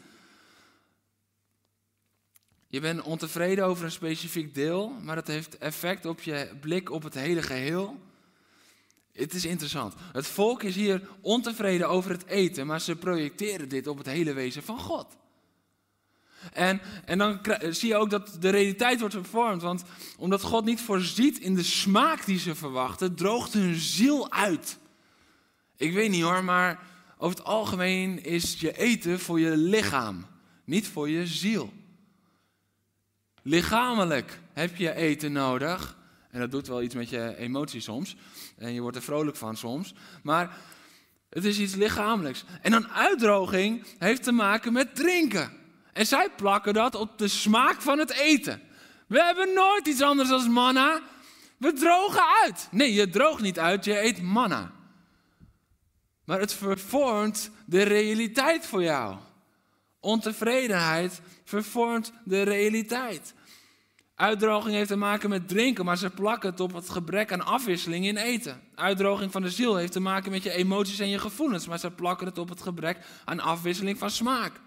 Je 2.67 2.79
bent 2.79 3.01
ontevreden 3.01 3.65
over 3.65 3.85
een 3.85 3.91
specifiek 3.91 4.53
deel, 4.53 4.89
maar 4.89 5.15
dat 5.15 5.27
heeft 5.27 5.57
effect 5.57 6.05
op 6.05 6.21
je 6.21 6.57
blik 6.61 6.91
op 6.91 7.03
het 7.03 7.13
hele 7.13 7.41
geheel. 7.41 7.99
Het 9.17 9.33
is 9.33 9.45
interessant. 9.45 9.93
Het 10.11 10.27
volk 10.27 10.63
is 10.63 10.75
hier 10.75 11.01
ontevreden 11.21 11.89
over 11.89 12.11
het 12.11 12.25
eten, 12.25 12.67
maar 12.67 12.81
ze 12.81 12.95
projecteren 12.95 13.69
dit 13.69 13.87
op 13.87 13.97
het 13.97 14.07
hele 14.07 14.33
wezen 14.33 14.63
van 14.63 14.79
God. 14.79 15.17
En, 16.53 16.81
en 17.05 17.17
dan 17.17 17.39
zie 17.69 17.89
je 17.89 17.95
ook 17.95 18.09
dat 18.09 18.37
de 18.39 18.49
realiteit 18.49 18.99
wordt 18.99 19.15
vervormd. 19.15 19.61
Want 19.61 19.83
omdat 20.17 20.41
God 20.41 20.65
niet 20.65 20.81
voorziet 20.81 21.39
in 21.39 21.55
de 21.55 21.63
smaak 21.63 22.25
die 22.25 22.39
ze 22.39 22.55
verwachten, 22.55 23.15
droogt 23.15 23.53
hun 23.53 23.75
ziel 23.75 24.31
uit. 24.31 24.77
Ik 25.77 25.93
weet 25.93 26.09
niet 26.09 26.23
hoor, 26.23 26.43
maar 26.43 26.79
over 27.17 27.37
het 27.37 27.45
algemeen 27.45 28.23
is 28.23 28.59
je 28.59 28.77
eten 28.77 29.19
voor 29.19 29.39
je 29.39 29.57
lichaam, 29.57 30.25
niet 30.63 30.87
voor 30.87 31.09
je 31.09 31.27
ziel. 31.27 31.73
Lichamelijk 33.41 34.39
heb 34.53 34.75
je 34.75 34.93
eten 34.93 35.31
nodig. 35.31 35.97
En 36.29 36.39
dat 36.39 36.51
doet 36.51 36.67
wel 36.67 36.81
iets 36.81 36.95
met 36.95 37.09
je 37.09 37.37
emotie 37.37 37.81
soms. 37.81 38.15
En 38.57 38.73
je 38.73 38.81
wordt 38.81 38.97
er 38.97 39.03
vrolijk 39.03 39.37
van 39.37 39.57
soms. 39.57 39.93
Maar 40.23 40.57
het 41.29 41.45
is 41.45 41.59
iets 41.59 41.75
lichamelijks. 41.75 42.43
En 42.61 42.73
een 42.73 42.87
uitdroging 42.87 43.85
heeft 43.97 44.23
te 44.23 44.31
maken 44.31 44.73
met 44.73 44.95
drinken. 44.95 45.51
En 45.93 46.05
zij 46.05 46.29
plakken 46.35 46.73
dat 46.73 46.95
op 46.95 47.17
de 47.17 47.27
smaak 47.27 47.81
van 47.81 47.99
het 47.99 48.11
eten. 48.11 48.61
We 49.07 49.23
hebben 49.23 49.53
nooit 49.53 49.87
iets 49.87 50.01
anders 50.01 50.29
dan 50.29 50.51
manna. 50.51 51.01
We 51.57 51.73
drogen 51.73 52.23
uit. 52.43 52.67
Nee, 52.71 52.93
je 52.93 53.09
droogt 53.09 53.41
niet 53.41 53.59
uit, 53.59 53.85
je 53.85 54.01
eet 54.01 54.21
manna. 54.21 54.71
Maar 56.25 56.39
het 56.39 56.53
vervormt 56.53 57.51
de 57.65 57.81
realiteit 57.81 58.65
voor 58.65 58.83
jou. 58.83 59.17
Ontevredenheid 59.99 61.21
vervormt 61.43 62.13
de 62.25 62.41
realiteit. 62.41 63.33
Uitdroging 64.17 64.75
heeft 64.75 64.87
te 64.87 64.95
maken 64.95 65.29
met 65.29 65.47
drinken, 65.47 65.85
maar 65.85 65.97
ze 65.97 66.09
plakken 66.09 66.49
het 66.49 66.59
op 66.59 66.73
het 66.73 66.89
gebrek 66.89 67.31
aan 67.31 67.45
afwisseling 67.45 68.05
in 68.05 68.17
eten. 68.17 68.61
Uitdroging 68.75 69.31
van 69.31 69.41
de 69.41 69.49
ziel 69.49 69.75
heeft 69.75 69.91
te 69.91 69.99
maken 69.99 70.31
met 70.31 70.43
je 70.43 70.51
emoties 70.51 70.99
en 70.99 71.09
je 71.09 71.19
gevoelens, 71.19 71.67
maar 71.67 71.79
ze 71.79 71.91
plakken 71.91 72.27
het 72.27 72.37
op 72.37 72.49
het 72.49 72.61
gebrek 72.61 73.05
aan 73.25 73.39
afwisseling 73.39 73.97
van 73.97 74.09
smaak. 74.09 74.59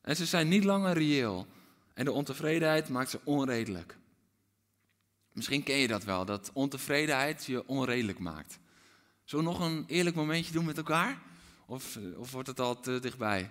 En 0.00 0.16
ze 0.16 0.26
zijn 0.26 0.48
niet 0.48 0.64
langer 0.64 0.92
reëel. 0.92 1.46
En 1.94 2.04
de 2.04 2.12
ontevredenheid 2.12 2.88
maakt 2.88 3.10
ze 3.10 3.20
onredelijk. 3.24 3.96
Misschien 5.32 5.62
ken 5.62 5.76
je 5.76 5.88
dat 5.88 6.04
wel, 6.04 6.24
dat 6.24 6.50
ontevredenheid 6.52 7.44
je 7.44 7.66
onredelijk 7.66 8.18
maakt. 8.18 8.58
Zullen 9.24 9.44
we 9.44 9.50
nog 9.50 9.60
een 9.60 9.84
eerlijk 9.86 10.16
momentje 10.16 10.52
doen 10.52 10.64
met 10.64 10.76
elkaar? 10.76 11.22
Of, 11.66 11.98
of 12.16 12.32
wordt 12.32 12.48
het 12.48 12.60
al 12.60 12.80
te 12.80 12.98
dichtbij? 12.98 13.50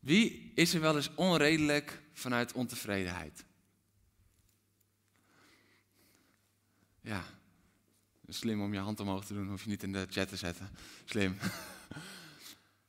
Wie 0.00 0.52
is 0.54 0.74
er 0.74 0.80
wel 0.80 0.96
eens 0.96 1.10
onredelijk 1.14 2.02
vanuit 2.12 2.52
ontevredenheid? 2.52 3.44
Ja, 7.06 7.24
slim 8.28 8.62
om 8.62 8.72
je 8.72 8.78
hand 8.78 9.00
omhoog 9.00 9.24
te 9.24 9.34
doen, 9.34 9.48
hoef 9.48 9.62
je 9.62 9.68
niet 9.68 9.82
in 9.82 9.92
de 9.92 10.06
chat 10.10 10.28
te 10.28 10.36
zetten. 10.36 10.70
Slim. 11.04 11.36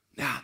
Ja, 0.10 0.44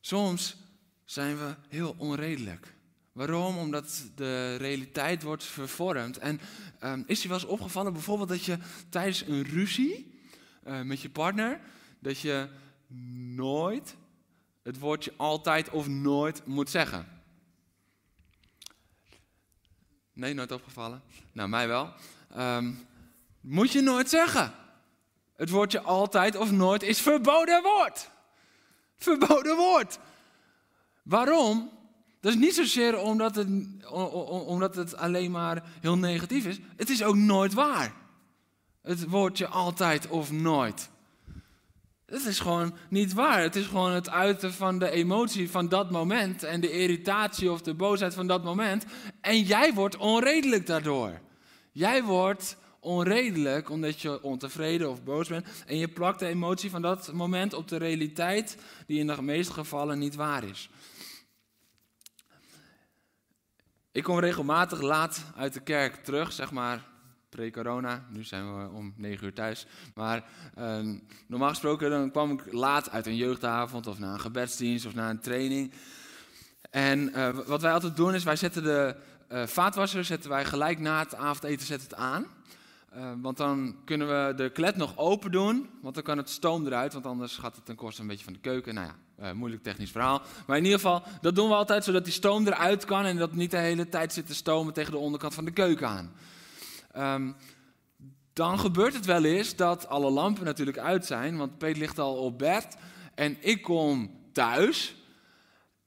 soms 0.00 0.56
zijn 1.04 1.38
we 1.38 1.54
heel 1.68 1.94
onredelijk. 1.98 2.74
Waarom? 3.12 3.58
Omdat 3.58 4.10
de 4.14 4.56
realiteit 4.56 5.22
wordt 5.22 5.44
vervormd. 5.44 6.18
En 6.18 6.40
um, 6.84 7.04
is 7.06 7.22
je 7.22 7.28
wel 7.28 7.36
eens 7.36 7.46
opgevallen 7.46 7.92
bijvoorbeeld 7.92 8.28
dat 8.28 8.44
je 8.44 8.58
tijdens 8.88 9.20
een 9.20 9.42
ruzie 9.42 10.20
uh, 10.66 10.82
met 10.82 11.00
je 11.00 11.10
partner, 11.10 11.60
dat 11.98 12.20
je 12.20 12.48
nooit 13.34 13.96
het 14.62 14.78
woordje 14.78 15.12
altijd 15.16 15.70
of 15.70 15.88
nooit 15.88 16.46
moet 16.46 16.70
zeggen? 16.70 17.06
Nee, 20.12 20.34
nooit 20.34 20.52
opgevallen? 20.52 21.02
Nou, 21.32 21.48
mij 21.48 21.68
wel. 21.68 21.94
Um, 22.36 22.86
moet 23.40 23.72
je 23.72 23.80
nooit 23.80 24.08
zeggen. 24.08 24.52
Het 25.36 25.50
woordje 25.50 25.80
altijd 25.80 26.36
of 26.36 26.50
nooit 26.50 26.82
is 26.82 27.00
verboden 27.00 27.62
woord. 27.62 28.10
Verboden 28.96 29.56
woord. 29.56 29.98
Waarom? 31.02 31.70
Dat 32.20 32.32
is 32.32 32.38
niet 32.38 32.54
zozeer 32.54 32.98
omdat 32.98 33.34
het, 33.34 33.48
omdat 34.46 34.74
het 34.74 34.96
alleen 34.96 35.30
maar 35.30 35.62
heel 35.80 35.98
negatief 35.98 36.46
is. 36.46 36.58
Het 36.76 36.90
is 36.90 37.02
ook 37.02 37.16
nooit 37.16 37.54
waar. 37.54 37.94
Het 38.82 39.08
woordje 39.08 39.46
altijd 39.46 40.08
of 40.08 40.32
nooit. 40.32 40.90
Het 42.06 42.24
is 42.24 42.40
gewoon 42.40 42.74
niet 42.88 43.12
waar. 43.12 43.40
Het 43.40 43.56
is 43.56 43.66
gewoon 43.66 43.92
het 43.92 44.10
uiten 44.10 44.52
van 44.52 44.78
de 44.78 44.90
emotie 44.90 45.50
van 45.50 45.68
dat 45.68 45.90
moment 45.90 46.42
en 46.42 46.60
de 46.60 46.70
irritatie 46.70 47.52
of 47.52 47.62
de 47.62 47.74
boosheid 47.74 48.14
van 48.14 48.26
dat 48.26 48.44
moment. 48.44 48.84
En 49.20 49.42
jij 49.42 49.74
wordt 49.74 49.96
onredelijk 49.96 50.66
daardoor. 50.66 51.20
Jij 51.78 52.04
wordt 52.04 52.56
onredelijk 52.80 53.70
omdat 53.70 54.00
je 54.00 54.22
ontevreden 54.22 54.90
of 54.90 55.04
boos 55.04 55.28
bent. 55.28 55.46
En 55.66 55.76
je 55.76 55.88
plakt 55.88 56.18
de 56.18 56.26
emotie 56.26 56.70
van 56.70 56.82
dat 56.82 57.12
moment 57.12 57.54
op 57.54 57.68
de 57.68 57.76
realiteit 57.76 58.58
die 58.86 58.98
in 58.98 59.06
de 59.06 59.22
meeste 59.22 59.52
gevallen 59.52 59.98
niet 59.98 60.14
waar 60.14 60.44
is. 60.44 60.70
Ik 63.92 64.02
kom 64.02 64.18
regelmatig 64.18 64.80
laat 64.80 65.24
uit 65.36 65.52
de 65.52 65.60
kerk 65.60 66.04
terug, 66.04 66.32
zeg 66.32 66.50
maar 66.50 66.84
pre-corona. 67.28 68.06
Nu 68.10 68.24
zijn 68.24 68.58
we 68.58 68.70
om 68.70 68.94
negen 68.96 69.24
uur 69.24 69.34
thuis. 69.34 69.66
Maar 69.94 70.24
uh, 70.58 70.78
normaal 71.26 71.48
gesproken 71.48 71.90
dan 71.90 72.10
kwam 72.10 72.32
ik 72.32 72.52
laat 72.52 72.90
uit 72.90 73.06
een 73.06 73.16
jeugdavond 73.16 73.86
of 73.86 73.98
naar 73.98 74.12
een 74.12 74.20
gebedsdienst 74.20 74.86
of 74.86 74.94
naar 74.94 75.10
een 75.10 75.20
training. 75.20 75.72
En 76.70 77.08
uh, 77.08 77.28
wat 77.46 77.62
wij 77.62 77.72
altijd 77.72 77.96
doen 77.96 78.14
is, 78.14 78.24
wij 78.24 78.36
zetten 78.36 78.62
de 78.62 78.96
uh, 79.28 79.46
vaatwasser 79.46 80.04
zetten 80.04 80.30
wij 80.30 80.44
gelijk 80.44 80.78
na 80.78 80.98
het 80.98 81.14
avondeten 81.14 81.66
zetten 81.66 81.88
het 81.88 81.98
aan. 81.98 82.26
Uh, 82.96 83.10
want 83.16 83.36
dan 83.36 83.76
kunnen 83.84 84.06
we 84.08 84.34
de 84.34 84.50
klet 84.50 84.76
nog 84.76 84.96
open 84.96 85.30
doen, 85.30 85.68
want 85.82 85.94
dan 85.94 86.04
kan 86.04 86.16
het 86.16 86.30
stoom 86.30 86.66
eruit, 86.66 86.92
want 86.92 87.06
anders 87.06 87.36
gaat 87.36 87.56
het 87.56 87.64
ten 87.64 87.76
koste 87.76 88.00
een 88.00 88.06
beetje 88.06 88.24
van 88.24 88.32
de 88.32 88.38
keuken. 88.38 88.74
Nou 88.74 88.86
ja, 88.86 89.28
uh, 89.28 89.32
moeilijk 89.32 89.62
technisch 89.62 89.90
verhaal. 89.90 90.22
Maar 90.46 90.56
in 90.56 90.64
ieder 90.64 90.80
geval, 90.80 91.02
dat 91.20 91.34
doen 91.34 91.48
we 91.48 91.54
altijd 91.54 91.84
zodat 91.84 92.04
die 92.04 92.12
stoom 92.12 92.46
eruit 92.46 92.84
kan 92.84 93.04
en 93.04 93.16
dat 93.16 93.32
niet 93.32 93.50
de 93.50 93.56
hele 93.56 93.88
tijd 93.88 94.12
zit 94.12 94.26
te 94.26 94.34
stomen 94.34 94.72
tegen 94.72 94.92
de 94.92 94.98
onderkant 94.98 95.34
van 95.34 95.44
de 95.44 95.50
keuken 95.50 95.88
aan. 95.88 96.12
Um, 96.96 97.36
dan 98.32 98.58
gebeurt 98.58 98.94
het 98.94 99.04
wel 99.04 99.24
eens 99.24 99.56
dat 99.56 99.88
alle 99.88 100.10
lampen 100.10 100.44
natuurlijk 100.44 100.78
uit 100.78 101.06
zijn, 101.06 101.36
want 101.36 101.58
Peet 101.58 101.76
ligt 101.76 101.98
al 101.98 102.16
op 102.16 102.38
bed 102.38 102.76
en 103.14 103.36
ik 103.40 103.62
kom 103.62 104.10
thuis 104.32 104.94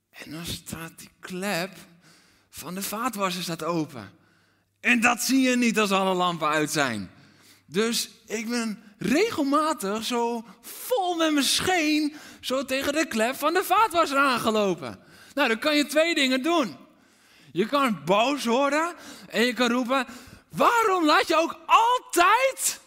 en 0.09 0.31
dan 0.31 0.45
staat 0.45 0.99
die 0.99 1.09
klep 1.19 1.71
van 2.51 2.75
de 2.75 2.81
vaatwasser 2.81 3.43
staat 3.43 3.63
open. 3.63 4.11
En 4.79 4.99
dat 4.99 5.21
zie 5.21 5.41
je 5.49 5.57
niet 5.57 5.79
als 5.79 5.91
alle 5.91 6.13
lampen 6.13 6.47
uit 6.47 6.71
zijn. 6.71 7.11
Dus 7.65 8.09
ik 8.25 8.49
ben 8.49 8.83
regelmatig 8.97 10.03
zo 10.03 10.45
vol 10.61 11.15
met 11.15 11.33
mijn 11.33 11.45
scheen 11.45 12.15
zo 12.39 12.65
tegen 12.65 12.93
de 12.93 13.05
klep 13.07 13.35
van 13.35 13.53
de 13.53 13.63
vaatwasser 13.63 14.17
aangelopen. 14.17 14.99
Nou, 15.33 15.47
dan 15.47 15.59
kan 15.59 15.75
je 15.75 15.85
twee 15.85 16.15
dingen 16.15 16.43
doen. 16.43 16.77
Je 17.51 17.65
kan 17.65 18.01
boos 18.05 18.45
worden 18.45 18.93
en 19.29 19.45
je 19.45 19.53
kan 19.53 19.71
roepen: 19.71 20.05
Waarom 20.49 21.05
laat 21.05 21.27
je 21.27 21.35
ook 21.35 21.59
altijd. 21.65 22.79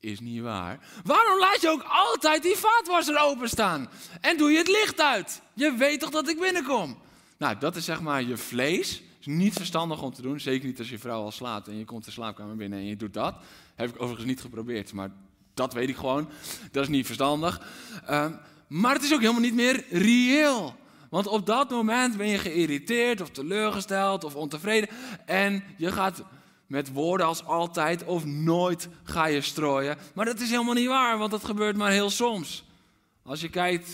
Is 0.00 0.20
niet 0.20 0.42
waar. 0.42 0.78
Waarom 1.04 1.38
laat 1.38 1.60
je 1.60 1.68
ook 1.68 1.84
altijd 1.88 2.42
die 2.42 2.56
vaatwasser 2.56 3.18
openstaan? 3.18 3.90
En 4.20 4.36
doe 4.36 4.50
je 4.50 4.58
het 4.58 4.68
licht 4.68 5.00
uit? 5.00 5.40
Je 5.54 5.74
weet 5.74 6.00
toch 6.00 6.10
dat 6.10 6.28
ik 6.28 6.40
binnenkom? 6.40 7.02
Nou, 7.40 7.58
dat 7.58 7.76
is 7.76 7.84
zeg 7.84 8.00
maar 8.00 8.22
je 8.22 8.36
vlees 8.36 9.02
is 9.20 9.26
niet 9.26 9.52
verstandig 9.52 10.02
om 10.02 10.12
te 10.12 10.22
doen. 10.22 10.40
Zeker 10.40 10.66
niet 10.66 10.78
als 10.78 10.90
je 10.90 10.98
vrouw 10.98 11.22
al 11.22 11.30
slaapt 11.30 11.68
en 11.68 11.76
je 11.76 11.84
komt 11.84 12.04
de 12.04 12.10
slaapkamer 12.10 12.56
binnen 12.56 12.78
en 12.78 12.84
je 12.84 12.96
doet 12.96 13.14
dat. 13.14 13.34
Heb 13.74 13.88
ik 13.88 13.94
overigens 13.94 14.26
niet 14.26 14.40
geprobeerd, 14.40 14.92
maar 14.92 15.10
dat 15.54 15.72
weet 15.72 15.88
ik 15.88 15.96
gewoon. 15.96 16.28
Dat 16.70 16.82
is 16.82 16.88
niet 16.88 17.06
verstandig. 17.06 17.60
Uh, 18.10 18.26
maar 18.66 18.94
het 18.94 19.02
is 19.02 19.12
ook 19.12 19.20
helemaal 19.20 19.40
niet 19.40 19.54
meer 19.54 19.84
reëel. 19.90 20.74
Want 21.10 21.26
op 21.26 21.46
dat 21.46 21.70
moment 21.70 22.16
ben 22.16 22.26
je 22.26 22.38
geïrriteerd 22.38 23.20
of 23.20 23.30
teleurgesteld 23.30 24.24
of 24.24 24.34
ontevreden. 24.34 24.88
En 25.26 25.64
je 25.76 25.92
gaat 25.92 26.22
met 26.66 26.92
woorden 26.92 27.26
als 27.26 27.44
altijd 27.44 28.04
of 28.04 28.24
nooit 28.24 28.88
ga 29.02 29.26
je 29.26 29.40
strooien. 29.40 29.96
Maar 30.14 30.24
dat 30.24 30.40
is 30.40 30.50
helemaal 30.50 30.74
niet 30.74 30.88
waar, 30.88 31.18
want 31.18 31.30
dat 31.30 31.44
gebeurt 31.44 31.76
maar 31.76 31.90
heel 31.90 32.10
soms. 32.10 32.64
Als 33.22 33.40
je 33.40 33.48
kijkt 33.48 33.90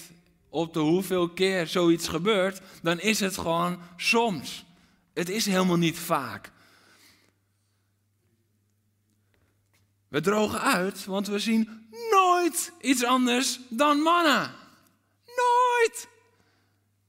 op 0.57 0.73
de 0.73 0.81
hoeveel 0.81 1.29
keer 1.29 1.67
zoiets 1.67 2.09
gebeurt, 2.09 2.61
dan 2.83 3.01
is 3.01 3.21
het 3.21 3.39
gewoon 3.39 3.81
soms. 3.97 4.65
Het 5.15 5.29
is 5.29 5.47
helemaal 5.47 5.77
niet 5.77 5.99
vaak. 5.99 6.51
We 10.09 10.21
drogen 10.21 10.61
uit, 10.61 11.05
want 11.05 11.27
we 11.27 11.39
zien 11.39 11.89
nooit 12.11 12.73
iets 12.81 13.05
anders 13.05 13.61
dan 13.69 14.01
mannen. 14.01 14.55
Nooit. 15.27 16.09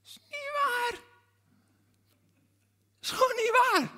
Is 0.03 0.17
niet 0.23 0.51
waar. 0.63 0.99
Is 3.01 3.09
gewoon 3.09 3.35
niet 3.35 3.51
waar. 3.51 3.91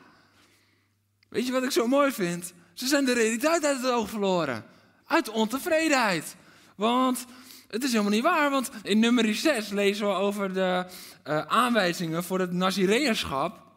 Weet 1.29 1.45
je 1.45 1.51
wat 1.51 1.63
ik 1.63 1.71
zo 1.71 1.88
mooi 1.88 2.12
vind? 2.12 2.53
Ze 2.73 2.88
zijn 2.88 3.05
de 3.05 3.13
realiteit 3.13 3.65
uit 3.65 3.81
het 3.81 3.91
oog 3.91 4.09
verloren. 4.09 4.65
Uit 5.05 5.29
ontevredenheid. 5.29 6.35
Want 6.75 7.25
het 7.69 7.84
is 7.84 7.91
helemaal 7.91 8.12
niet 8.12 8.23
waar, 8.23 8.49
want 8.49 8.71
in 8.84 8.99
nummer 8.99 9.36
6 9.36 9.69
lezen 9.69 10.08
we 10.08 10.13
over 10.13 10.53
de 10.53 10.86
uh, 11.27 11.45
aanwijzingen 11.45 12.23
voor 12.23 12.39
het 12.39 12.51
Nazireërschap. 12.51 13.67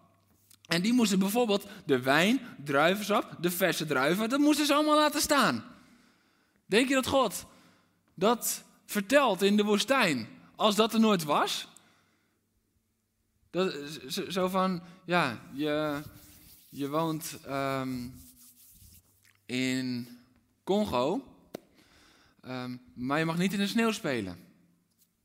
En 0.67 0.83
die 0.83 0.93
moesten 0.93 1.19
bijvoorbeeld 1.19 1.67
de 1.87 2.01
wijn, 2.01 2.41
druivensap, 2.65 3.37
de 3.41 3.51
verse 3.51 3.87
druiven, 3.87 4.29
dat 4.29 4.41
moesten 4.41 4.67
ze 4.67 4.75
allemaal 4.75 4.97
laten 4.97 5.21
staan. 5.21 5.65
Denk 6.67 6.89
je 6.89 6.95
dat 6.95 7.07
God 7.07 7.47
dat 8.15 8.65
vertelt 8.87 9.43
in 9.43 9.57
de 9.57 9.65
woestijn, 9.65 10.29
als 10.57 10.75
dat 10.75 10.95
er 10.95 11.01
nooit 11.01 11.25
was? 11.25 11.69
Dat, 13.51 13.75
zo 14.29 14.49
van, 14.49 14.83
ja, 15.05 15.41
je, 15.53 16.03
je 16.69 16.89
woont 16.89 17.39
um, 17.49 18.15
in 19.47 20.09
Congo, 20.65 21.32
um, 22.49 22.81
maar 22.95 23.19
je 23.19 23.25
mag 23.25 23.39
niet 23.39 23.53
in 23.53 23.59
de 23.59 23.67
sneeuw 23.67 23.93
spelen. 23.93 24.37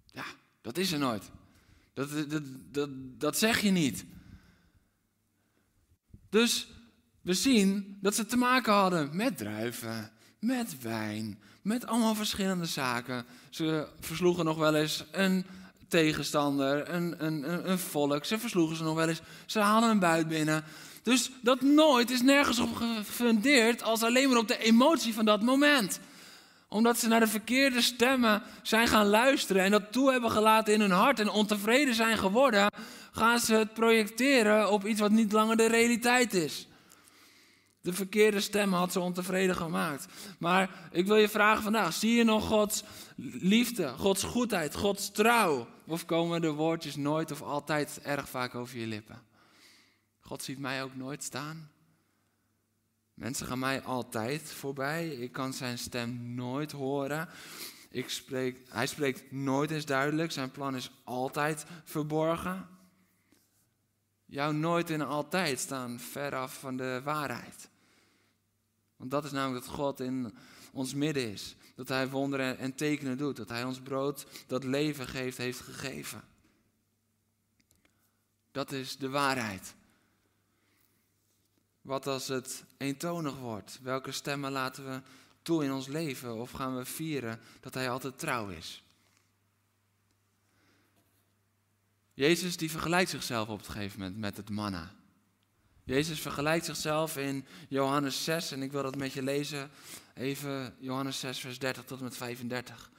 Ja, 0.06 0.26
dat 0.62 0.78
is 0.78 0.92
er 0.92 1.00
nooit. 1.00 1.32
Dat, 1.94 2.30
dat, 2.30 2.44
dat, 2.72 2.90
dat 3.20 3.38
zeg 3.38 3.60
je 3.62 3.72
niet. 3.72 4.06
Dus 6.30 6.68
we 7.22 7.34
zien 7.34 7.98
dat 8.02 8.16
ze 8.16 8.26
te 8.26 8.38
maken 8.38 8.74
hadden 8.74 9.16
met 9.16 9.38
druiven, 9.38 10.12
met 10.40 10.82
wijn, 10.82 11.40
met 11.62 11.86
allemaal 11.86 12.16
verschillende 12.16 12.66
zaken. 12.66 13.26
Ze 13.50 13.88
versloegen 14.00 14.46
nog 14.46 14.58
wel 14.58 14.76
eens 14.76 15.04
een 15.12 15.46
tegenstander, 15.88 16.90
een, 16.90 17.26
een, 17.26 17.70
een, 17.70 17.80
volk. 17.80 18.26
Ze 18.26 18.40
versloegen 18.40 18.78
ze 18.78 18.84
nog 18.84 18.96
wel 18.96 19.08
eens. 19.08 19.22
Ze 19.46 19.60
haalden 19.60 19.90
een 19.90 20.00
buit 20.00 20.28
binnen. 20.28 20.64
Dus 21.04 21.32
dat 21.42 21.62
nooit 21.62 22.10
is 22.10 22.22
nergens 22.22 22.60
op 22.60 22.76
gefundeerd 22.76 23.84
als 23.84 24.04
alleen 24.04 24.30
maar 24.30 24.38
op 24.38 24.48
de 24.48 24.58
emotie 24.58 25.14
van 25.14 25.26
dat 25.26 25.42
moment 25.42 26.00
omdat 26.70 27.00
ze 27.00 27.08
naar 27.08 27.20
de 27.20 27.28
verkeerde 27.28 27.82
stemmen 27.82 28.44
zijn 28.62 28.88
gaan 28.88 29.06
luisteren 29.06 29.64
en 29.64 29.72
dat 29.72 29.92
toe 29.92 30.12
hebben 30.12 30.32
gelaten 30.32 30.74
in 30.74 30.82
hun 30.82 30.92
hart 30.92 31.20
en 31.20 31.30
ontevreden 31.30 31.94
zijn 31.94 32.18
geworden, 32.18 32.72
gaan 33.12 33.40
ze 33.40 33.54
het 33.54 33.74
projecteren 33.74 34.72
op 34.72 34.86
iets 34.86 35.00
wat 35.00 35.12
niet 35.12 35.32
langer 35.32 35.58
de 35.58 35.68
realiteit 35.68 36.34
is. 36.34 36.68
De 37.82 37.94
verkeerde 37.94 38.40
stemmen 38.40 38.80
had 38.80 38.92
ze 38.92 39.00
ontevreden 39.00 39.56
gemaakt. 39.56 40.06
Maar 40.40 40.70
ik 40.92 41.08
wil 41.08 41.16
je 41.16 41.30
vragen 41.30 41.64
vandaag, 41.64 41.94
zie 41.94 42.16
je 42.16 42.24
nog 42.24 42.48
Gods 42.48 42.84
liefde, 43.40 43.88
Gods 43.88 44.24
goedheid, 44.24 44.76
Gods 44.76 45.12
trouw? 45.12 45.68
Of 45.86 46.06
komen 46.06 46.42
de 46.42 46.52
woordjes 46.52 46.96
nooit 46.96 47.32
of 47.32 47.42
altijd 47.42 48.00
erg 48.04 48.30
vaak 48.30 48.56
over 48.56 48.78
je 48.78 48.88
lippen? 48.88 49.22
God 50.20 50.44
ziet 50.44 50.60
mij 50.60 50.84
ook 50.84 50.96
nooit 50.96 51.24
staan. 51.24 51.70
Mensen 53.18 53.48
gaan 53.48 53.60
mij 53.60 53.82
altijd 53.82 54.42
voorbij. 54.42 55.08
Ik 55.08 55.32
kan 55.32 55.54
zijn 55.54 55.78
stem 55.78 56.36
nooit 56.36 56.72
horen. 56.72 57.30
Ik 57.90 58.24
hij 58.68 58.88
spreekt 58.88 59.32
nooit 59.32 59.72
eens 59.72 59.86
duidelijk. 59.86 60.32
Zijn 60.32 60.52
plan 60.52 60.76
is 60.76 60.92
altijd 61.04 61.66
verborgen. 61.84 62.68
Jouw 64.26 64.52
nooit 64.52 64.90
en 64.90 65.02
altijd 65.02 65.60
staan 65.60 66.00
ver 66.00 66.36
af 66.36 66.60
van 66.60 66.78
de 66.78 67.02
waarheid. 67.04 67.70
Want 68.96 69.12
dat 69.12 69.24
is 69.24 69.32
namelijk 69.32 69.66
dat 69.66 69.76
God 69.76 70.00
in 70.00 70.36
ons 70.72 70.94
midden 70.94 71.32
is. 71.32 71.56
Dat 71.76 71.88
Hij 71.88 72.10
wonderen 72.10 72.58
en 72.58 72.76
tekenen 72.76 73.18
doet. 73.18 73.36
Dat 73.36 73.50
Hij 73.50 73.64
ons 73.64 73.82
brood 73.82 74.28
dat 74.48 74.64
leven 74.64 75.08
geeft, 75.08 75.38
heeft 75.38 75.60
gegeven. 75.60 76.24
Dat 78.52 78.72
is 78.72 78.98
de 78.98 79.10
waarheid. 79.10 79.76
Wat 81.88 82.08
als 82.08 82.28
het 82.28 82.64
eentonig 82.78 83.38
wordt? 83.38 83.80
Welke 83.82 84.12
stemmen 84.12 84.52
laten 84.52 84.86
we 84.86 85.02
toe 85.42 85.64
in 85.64 85.72
ons 85.72 85.88
leven? 85.88 86.36
Of 86.36 86.52
gaan 86.52 86.78
we 86.78 86.86
vieren 86.86 87.40
dat 87.60 87.74
Hij 87.74 87.90
altijd 87.90 88.20
trouw 88.20 88.50
is? 88.50 88.84
Jezus 92.14 92.58
die 92.58 92.72
vergelijkt 92.72 93.10
zichzelf 93.10 93.48
op 93.48 93.58
het 93.58 93.68
gegeven 93.68 94.00
moment 94.00 94.18
met 94.18 94.38
het 94.38 94.50
manna. 94.50 94.92
Jezus 95.84 96.20
vergelijkt 96.20 96.66
zichzelf 96.66 97.18
in 97.18 97.46
Johannes 97.70 98.24
6 98.24 98.52
en 98.52 98.62
ik 98.62 98.72
wil 98.72 98.84
dat 98.84 98.96
met 98.96 99.14
je 99.14 99.24
lezen. 99.24 99.70
Even 100.14 100.76
Johannes 100.80 101.20
6 101.20 101.40
vers 101.40 101.60
30 101.60 101.84
tot 101.84 101.98
en 101.98 102.04
met 102.04 102.18
35. 102.18 102.92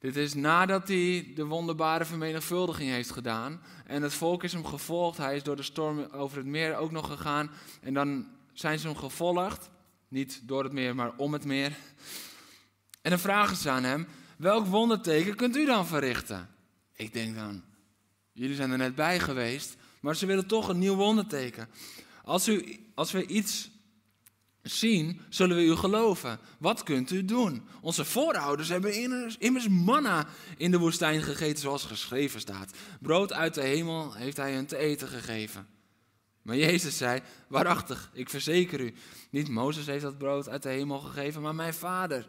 Dit 0.00 0.16
is 0.16 0.34
nadat 0.34 0.88
hij 0.88 1.32
de 1.34 1.44
wonderbare 1.44 2.04
vermenigvuldiging 2.04 2.90
heeft 2.90 3.10
gedaan. 3.10 3.60
En 3.86 4.02
het 4.02 4.14
volk 4.14 4.44
is 4.44 4.52
hem 4.52 4.64
gevolgd. 4.64 5.18
Hij 5.18 5.36
is 5.36 5.42
door 5.42 5.56
de 5.56 5.62
storm 5.62 5.98
over 6.12 6.36
het 6.36 6.46
meer 6.46 6.76
ook 6.76 6.90
nog 6.90 7.06
gegaan. 7.06 7.50
En 7.80 7.94
dan 7.94 8.26
zijn 8.52 8.78
ze 8.78 8.86
hem 8.86 8.96
gevolgd. 8.96 9.70
Niet 10.08 10.40
door 10.42 10.64
het 10.64 10.72
meer, 10.72 10.94
maar 10.94 11.12
om 11.16 11.32
het 11.32 11.44
meer. 11.44 11.76
En 13.02 13.10
dan 13.10 13.18
vragen 13.18 13.56
ze 13.56 13.70
aan 13.70 13.84
hem: 13.84 14.06
Welk 14.36 14.66
wonderteken 14.66 15.36
kunt 15.36 15.56
u 15.56 15.66
dan 15.66 15.86
verrichten? 15.86 16.48
Ik 16.96 17.12
denk 17.12 17.34
dan: 17.34 17.62
Jullie 18.32 18.56
zijn 18.56 18.70
er 18.70 18.78
net 18.78 18.94
bij 18.94 19.20
geweest. 19.20 19.76
Maar 20.00 20.16
ze 20.16 20.26
willen 20.26 20.46
toch 20.46 20.68
een 20.68 20.78
nieuw 20.78 20.94
wonderteken. 20.94 21.68
Als, 22.24 22.48
u, 22.48 22.86
als 22.94 23.12
we 23.12 23.26
iets 23.26 23.69
zien, 24.62 25.20
zullen 25.28 25.56
we 25.56 25.62
u 25.62 25.76
geloven. 25.76 26.38
Wat 26.58 26.82
kunt 26.82 27.10
u 27.10 27.24
doen? 27.24 27.62
Onze 27.80 28.04
voorouders 28.04 28.68
hebben 28.68 29.38
immers 29.38 29.68
manna 29.68 30.26
in 30.56 30.70
de 30.70 30.78
woestijn 30.78 31.22
gegeten, 31.22 31.58
zoals 31.58 31.84
geschreven 31.84 32.40
staat. 32.40 32.76
Brood 33.00 33.32
uit 33.32 33.54
de 33.54 33.62
hemel 33.62 34.14
heeft 34.14 34.36
hij 34.36 34.54
hun 34.54 34.66
te 34.66 34.76
eten 34.76 35.08
gegeven. 35.08 35.66
Maar 36.42 36.56
Jezus 36.56 36.96
zei, 36.96 37.20
waarachtig, 37.48 38.10
ik 38.12 38.30
verzeker 38.30 38.80
u, 38.80 38.94
niet 39.30 39.48
Mozes 39.48 39.86
heeft 39.86 40.02
dat 40.02 40.18
brood 40.18 40.48
uit 40.48 40.62
de 40.62 40.68
hemel 40.68 40.98
gegeven, 40.98 41.42
maar 41.42 41.54
mijn 41.54 41.74
vader. 41.74 42.28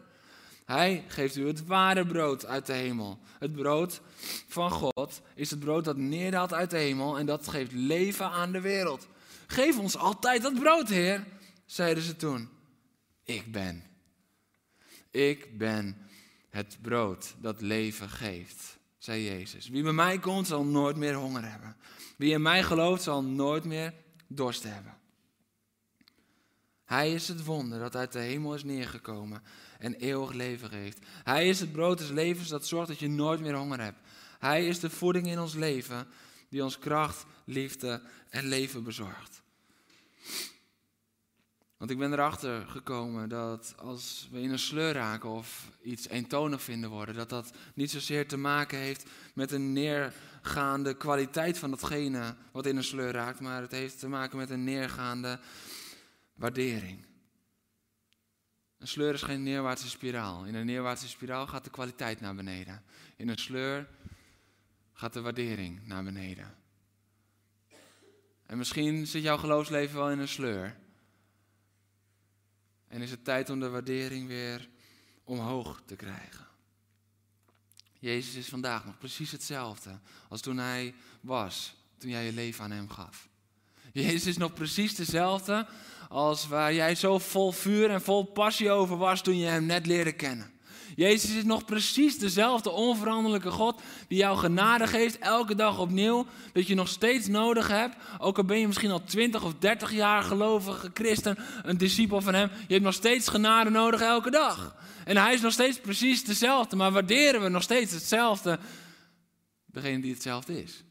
Hij 0.64 1.04
geeft 1.08 1.36
u 1.36 1.46
het 1.46 1.66
ware 1.66 2.06
brood 2.06 2.46
uit 2.46 2.66
de 2.66 2.72
hemel. 2.72 3.18
Het 3.38 3.52
brood 3.52 4.00
van 4.48 4.70
God 4.70 5.20
is 5.34 5.50
het 5.50 5.60
brood 5.60 5.84
dat 5.84 5.96
neerdaalt 5.96 6.52
uit 6.52 6.70
de 6.70 6.78
hemel 6.78 7.18
en 7.18 7.26
dat 7.26 7.48
geeft 7.48 7.72
leven 7.72 8.30
aan 8.30 8.52
de 8.52 8.60
wereld. 8.60 9.08
Geef 9.46 9.78
ons 9.78 9.96
altijd 9.96 10.42
dat 10.42 10.58
brood, 10.58 10.88
Heer 10.88 11.24
zeiden 11.72 12.02
ze 12.02 12.16
toen. 12.16 12.48
Ik 13.24 13.52
ben. 13.52 13.84
Ik 15.10 15.58
ben 15.58 15.96
het 16.50 16.78
brood 16.82 17.34
dat 17.38 17.60
leven 17.60 18.08
geeft, 18.08 18.78
zei 18.98 19.24
Jezus. 19.24 19.68
Wie 19.68 19.82
bij 19.82 19.92
mij 19.92 20.18
komt, 20.18 20.46
zal 20.46 20.64
nooit 20.64 20.96
meer 20.96 21.14
honger 21.14 21.50
hebben. 21.50 21.76
Wie 22.16 22.32
in 22.32 22.42
mij 22.42 22.62
gelooft, 22.62 23.02
zal 23.02 23.24
nooit 23.24 23.64
meer 23.64 23.94
dorst 24.26 24.62
hebben. 24.62 24.96
Hij 26.84 27.12
is 27.12 27.28
het 27.28 27.44
wonder 27.44 27.78
dat 27.78 27.96
uit 27.96 28.12
de 28.12 28.18
hemel 28.18 28.54
is 28.54 28.64
neergekomen 28.64 29.42
en 29.78 29.94
eeuwig 29.94 30.32
leven 30.32 30.68
geeft. 30.68 30.98
Hij 31.24 31.48
is 31.48 31.60
het 31.60 31.72
brood 31.72 31.98
des 31.98 32.10
levens 32.10 32.48
dat 32.48 32.66
zorgt 32.66 32.88
dat 32.88 32.98
je 32.98 33.08
nooit 33.08 33.40
meer 33.40 33.56
honger 33.56 33.80
hebt. 33.80 33.98
Hij 34.38 34.66
is 34.66 34.80
de 34.80 34.90
voeding 34.90 35.26
in 35.26 35.40
ons 35.40 35.54
leven 35.54 36.06
die 36.48 36.62
ons 36.62 36.78
kracht, 36.78 37.24
liefde 37.44 38.02
en 38.28 38.46
leven 38.46 38.84
bezorgt. 38.84 39.41
Want 41.82 41.94
ik 41.94 42.00
ben 42.00 42.12
erachter 42.12 42.66
gekomen 42.66 43.28
dat 43.28 43.74
als 43.78 44.28
we 44.30 44.40
in 44.40 44.50
een 44.50 44.58
sleur 44.58 44.92
raken 44.92 45.30
of 45.30 45.70
iets 45.82 46.08
eentonig 46.08 46.62
vinden 46.62 46.90
worden, 46.90 47.14
dat 47.14 47.28
dat 47.28 47.52
niet 47.74 47.90
zozeer 47.90 48.28
te 48.28 48.36
maken 48.36 48.78
heeft 48.78 49.10
met 49.34 49.52
een 49.52 49.72
neergaande 49.72 50.96
kwaliteit 50.96 51.58
van 51.58 51.70
datgene 51.70 52.34
wat 52.52 52.66
in 52.66 52.76
een 52.76 52.84
sleur 52.84 53.12
raakt, 53.12 53.40
maar 53.40 53.60
het 53.60 53.70
heeft 53.70 53.98
te 53.98 54.08
maken 54.08 54.38
met 54.38 54.50
een 54.50 54.64
neergaande 54.64 55.40
waardering. 56.34 57.04
Een 58.78 58.88
sleur 58.88 59.14
is 59.14 59.22
geen 59.22 59.42
neerwaartse 59.42 59.88
spiraal. 59.88 60.44
In 60.44 60.54
een 60.54 60.66
neerwaartse 60.66 61.08
spiraal 61.08 61.46
gaat 61.46 61.64
de 61.64 61.70
kwaliteit 61.70 62.20
naar 62.20 62.34
beneden. 62.34 62.82
In 63.16 63.28
een 63.28 63.38
sleur 63.38 63.88
gaat 64.92 65.12
de 65.12 65.20
waardering 65.20 65.86
naar 65.86 66.04
beneden. 66.04 66.54
En 68.46 68.58
misschien 68.58 69.06
zit 69.06 69.22
jouw 69.22 69.36
geloofsleven 69.36 69.96
wel 69.96 70.10
in 70.10 70.18
een 70.18 70.28
sleur. 70.28 70.80
En 72.92 73.02
is 73.02 73.10
het 73.10 73.24
tijd 73.24 73.50
om 73.50 73.60
de 73.60 73.68
waardering 73.68 74.26
weer 74.26 74.68
omhoog 75.24 75.82
te 75.86 75.96
krijgen. 75.96 76.46
Jezus 77.98 78.34
is 78.34 78.48
vandaag 78.48 78.84
nog 78.84 78.98
precies 78.98 79.30
hetzelfde 79.30 79.98
als 80.28 80.40
toen 80.40 80.58
hij 80.58 80.94
was, 81.20 81.74
toen 81.98 82.10
jij 82.10 82.24
je 82.24 82.32
leven 82.32 82.64
aan 82.64 82.70
hem 82.70 82.88
gaf. 82.88 83.28
Jezus 83.92 84.26
is 84.26 84.36
nog 84.36 84.52
precies 84.52 84.94
dezelfde 84.94 85.66
als 86.08 86.46
waar 86.46 86.74
jij 86.74 86.94
zo 86.94 87.18
vol 87.18 87.52
vuur 87.52 87.90
en 87.90 88.02
vol 88.02 88.24
passie 88.24 88.70
over 88.70 88.96
was 88.96 89.22
toen 89.22 89.38
je 89.38 89.46
hem 89.46 89.66
net 89.66 89.86
leerde 89.86 90.12
kennen. 90.12 90.52
Jezus 90.94 91.34
is 91.34 91.44
nog 91.44 91.64
precies 91.64 92.18
dezelfde 92.18 92.70
onveranderlijke 92.70 93.50
God 93.50 93.80
die 94.08 94.18
jou 94.18 94.38
genade 94.38 94.86
geeft 94.86 95.18
elke 95.18 95.54
dag 95.54 95.78
opnieuw. 95.78 96.26
Dat 96.52 96.66
je 96.66 96.74
nog 96.74 96.88
steeds 96.88 97.26
nodig 97.26 97.68
hebt. 97.68 97.96
Ook 98.18 98.36
al 98.36 98.44
ben 98.44 98.58
je 98.58 98.66
misschien 98.66 98.90
al 98.90 99.04
20 99.04 99.44
of 99.44 99.54
30 99.58 99.92
jaar 99.92 100.22
gelovige 100.22 100.90
christen, 100.94 101.38
een 101.62 101.78
discipel 101.78 102.20
van 102.20 102.34
hem. 102.34 102.50
Je 102.66 102.72
hebt 102.72 102.84
nog 102.84 102.94
steeds 102.94 103.28
genade 103.28 103.70
nodig 103.70 104.00
elke 104.00 104.30
dag. 104.30 104.76
En 105.04 105.16
hij 105.16 105.34
is 105.34 105.40
nog 105.40 105.52
steeds 105.52 105.80
precies 105.80 106.24
dezelfde. 106.24 106.76
Maar 106.76 106.92
waarderen 106.92 107.42
we 107.42 107.48
nog 107.48 107.62
steeds 107.62 107.92
hetzelfde? 107.92 108.58
Degene 109.66 110.00
die 110.00 110.12
hetzelfde 110.12 110.62
is. 110.62 110.84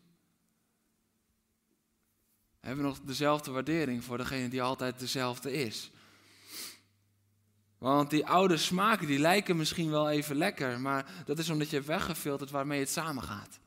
Hebben 2.60 2.84
we 2.84 2.90
nog 2.90 3.00
dezelfde 3.00 3.52
waardering 3.52 4.04
voor 4.04 4.18
degene 4.18 4.48
die 4.48 4.62
altijd 4.62 5.00
dezelfde 5.00 5.54
is? 5.54 5.92
Want 7.82 8.10
die 8.10 8.26
oude 8.26 8.58
smaken 8.58 9.08
die 9.08 9.20
lijken 9.20 9.58
misschien 9.58 9.90
wel 9.90 10.10
even 10.10 10.36
lekker, 10.36 10.80
maar 10.80 11.06
dat 11.26 11.40
is 11.40 11.50
omdat 11.50 11.70
je 11.70 11.76
hebt 11.76 11.88
weggefilterd 11.88 12.52
waarmee 12.52 12.80
het 12.80 12.90
samengaat. 12.90 13.60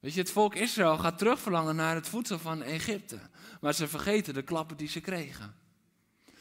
Weet 0.00 0.14
je, 0.14 0.20
het 0.20 0.30
volk 0.30 0.54
Israël 0.54 0.98
gaat 0.98 1.18
terugverlangen 1.18 1.76
naar 1.76 1.94
het 1.94 2.08
voedsel 2.08 2.38
van 2.38 2.62
Egypte, 2.62 3.18
maar 3.60 3.74
ze 3.74 3.88
vergeten 3.88 4.34
de 4.34 4.42
klappen 4.42 4.76
die 4.76 4.88
ze 4.88 5.00
kregen. 5.00 5.54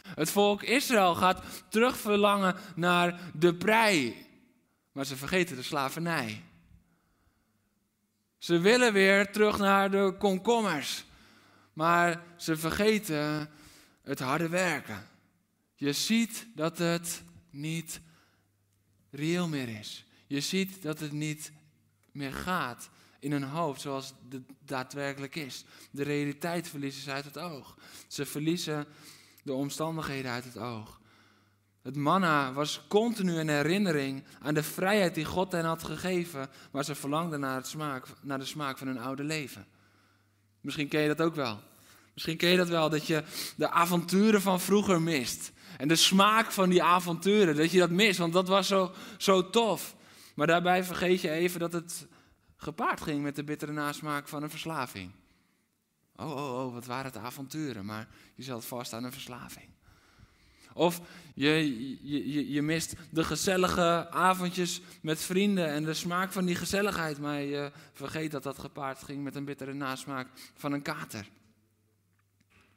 Het 0.02 0.30
volk 0.30 0.64
Israël 0.64 1.16
gaat 1.16 1.44
terugverlangen 1.70 2.56
naar 2.76 3.20
de 3.34 3.56
prei, 3.56 4.28
maar 4.92 5.06
ze 5.06 5.16
vergeten 5.16 5.56
de 5.56 5.64
slavernij. 5.64 6.44
Ze 8.38 8.60
willen 8.60 8.94
weer 8.94 9.32
terug 9.32 9.58
naar 9.58 9.92
de 9.92 10.16
komkommers, 10.20 11.06
maar 11.74 12.24
ze 12.36 12.58
vergeten 12.58 13.50
het 14.04 14.20
harde 14.20 14.50
werken. 14.50 15.12
Je 15.76 15.94
ziet 15.94 16.48
dat 16.56 16.78
het 16.78 17.24
niet 17.50 18.02
reëel 19.10 19.48
meer 19.48 19.80
is. 19.80 20.06
Je 20.28 20.42
ziet 20.42 20.82
dat 20.82 21.00
het 21.00 21.12
niet 21.12 21.52
meer 22.12 22.34
gaat 22.34 22.90
in 23.20 23.32
hun 23.32 23.44
hoofd 23.44 23.82
zoals 23.82 24.14
het 24.30 24.42
daadwerkelijk 24.66 25.36
is. 25.36 25.66
De 25.92 26.04
realiteit 26.04 26.68
verliezen 26.68 27.02
ze 27.02 27.12
uit 27.12 27.26
het 27.26 27.38
oog. 27.38 27.78
Ze 28.08 28.26
verliezen 28.26 28.86
de 29.44 29.54
omstandigheden 29.54 30.32
uit 30.32 30.44
het 30.44 30.58
oog. 30.58 31.02
Het 31.82 31.96
manna 31.96 32.54
was 32.54 32.82
continu 32.88 33.38
een 33.38 33.50
herinnering 33.50 34.24
aan 34.40 34.54
de 34.54 34.64
vrijheid 34.64 35.16
die 35.16 35.26
God 35.26 35.52
hen 35.52 35.66
had 35.66 35.84
gegeven, 35.84 36.50
maar 36.72 36.84
ze 36.84 36.96
verlangden 36.96 37.40
naar, 37.40 37.64
naar 38.22 38.40
de 38.40 38.46
smaak 38.46 38.78
van 38.78 38.88
hun 38.88 39.00
oude 39.00 39.24
leven. 39.24 39.68
Misschien 40.62 40.88
ken 40.88 41.02
je 41.02 41.08
dat 41.08 41.22
ook 41.22 41.36
wel. 41.36 41.60
Misschien 42.14 42.38
ken 42.38 42.50
je 42.50 42.58
dat 42.58 42.68
wel, 42.68 42.90
dat 42.90 43.08
je 43.08 43.24
de 43.56 43.70
avonturen 43.70 44.42
van 44.42 44.60
vroeger 44.60 45.02
mist. 45.02 45.52
En 45.78 45.88
de 45.88 45.96
smaak 45.96 46.52
van 46.52 46.70
die 46.70 46.84
avonturen, 46.84 47.56
dat 47.56 47.72
je 47.72 47.80
dat 47.80 47.90
mist, 47.90 48.18
want 48.18 48.34
dat 48.34 48.48
was 48.48 48.68
zo, 48.68 48.92
zo 49.18 49.50
tof. 49.50 49.96
Maar 50.36 50.48
daarbij 50.48 50.84
vergeet 50.84 51.22
je 51.22 51.30
even 51.30 51.60
dat 51.60 51.74
het 51.74 52.08
gepaard 52.58 53.02
ging 53.02 53.22
met 53.22 53.36
de 53.36 53.44
bittere 53.44 53.72
nasmaak 53.72 54.28
van 54.28 54.44
een 54.44 54.50
verslaving. 54.50 55.12
Oh, 56.16 56.32
oh, 56.32 56.66
oh, 56.66 56.74
wat 56.74 56.86
waren 56.86 57.06
het 57.06 57.18
avonturen, 57.18 57.86
maar 57.86 58.08
je 58.36 58.44
zat 58.44 58.66
vast 58.66 58.94
aan 58.94 59.04
een 59.04 59.12
verslaving. 59.12 59.66
Of 60.74 61.02
je, 61.36 61.50
je, 62.04 62.32
je, 62.32 62.52
je, 62.52 62.62
mist 62.62 62.96
de 63.12 63.24
gezellige 63.24 64.08
avondjes 64.10 64.82
met 65.02 65.22
vrienden 65.22 65.68
en 65.68 65.84
de 65.84 65.94
smaak 65.94 66.32
van 66.32 66.46
die 66.46 66.56
gezelligheid, 66.56 67.20
maar 67.20 67.42
je 67.42 67.72
vergeet 67.94 68.32
dat 68.32 68.44
dat 68.44 68.60
gepaard 68.60 69.04
ging 69.04 69.24
met 69.24 69.36
een 69.36 69.46
bittere 69.46 69.74
nasmaak 69.74 70.28
van 70.56 70.72
een 70.72 70.82
kater. 70.82 71.28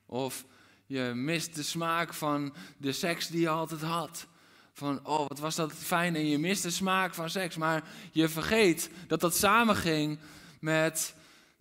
Of 0.07 0.45
je 0.87 1.13
mist 1.15 1.55
de 1.55 1.63
smaak 1.63 2.15
van 2.15 2.55
de 2.77 2.93
seks 2.93 3.29
die 3.29 3.41
je 3.41 3.49
altijd 3.49 3.83
had. 3.83 4.27
Van, 4.73 5.07
oh, 5.07 5.29
wat 5.29 5.39
was 5.39 5.55
dat 5.55 5.73
fijn. 5.73 6.15
En 6.15 6.27
je 6.27 6.39
mist 6.39 6.63
de 6.63 6.71
smaak 6.71 7.15
van 7.15 7.31
seks. 7.31 7.57
Maar 7.57 7.85
je 8.13 8.29
vergeet 8.29 8.91
dat 9.07 9.21
dat 9.21 9.37
samenging 9.37 10.19
met 10.61 11.15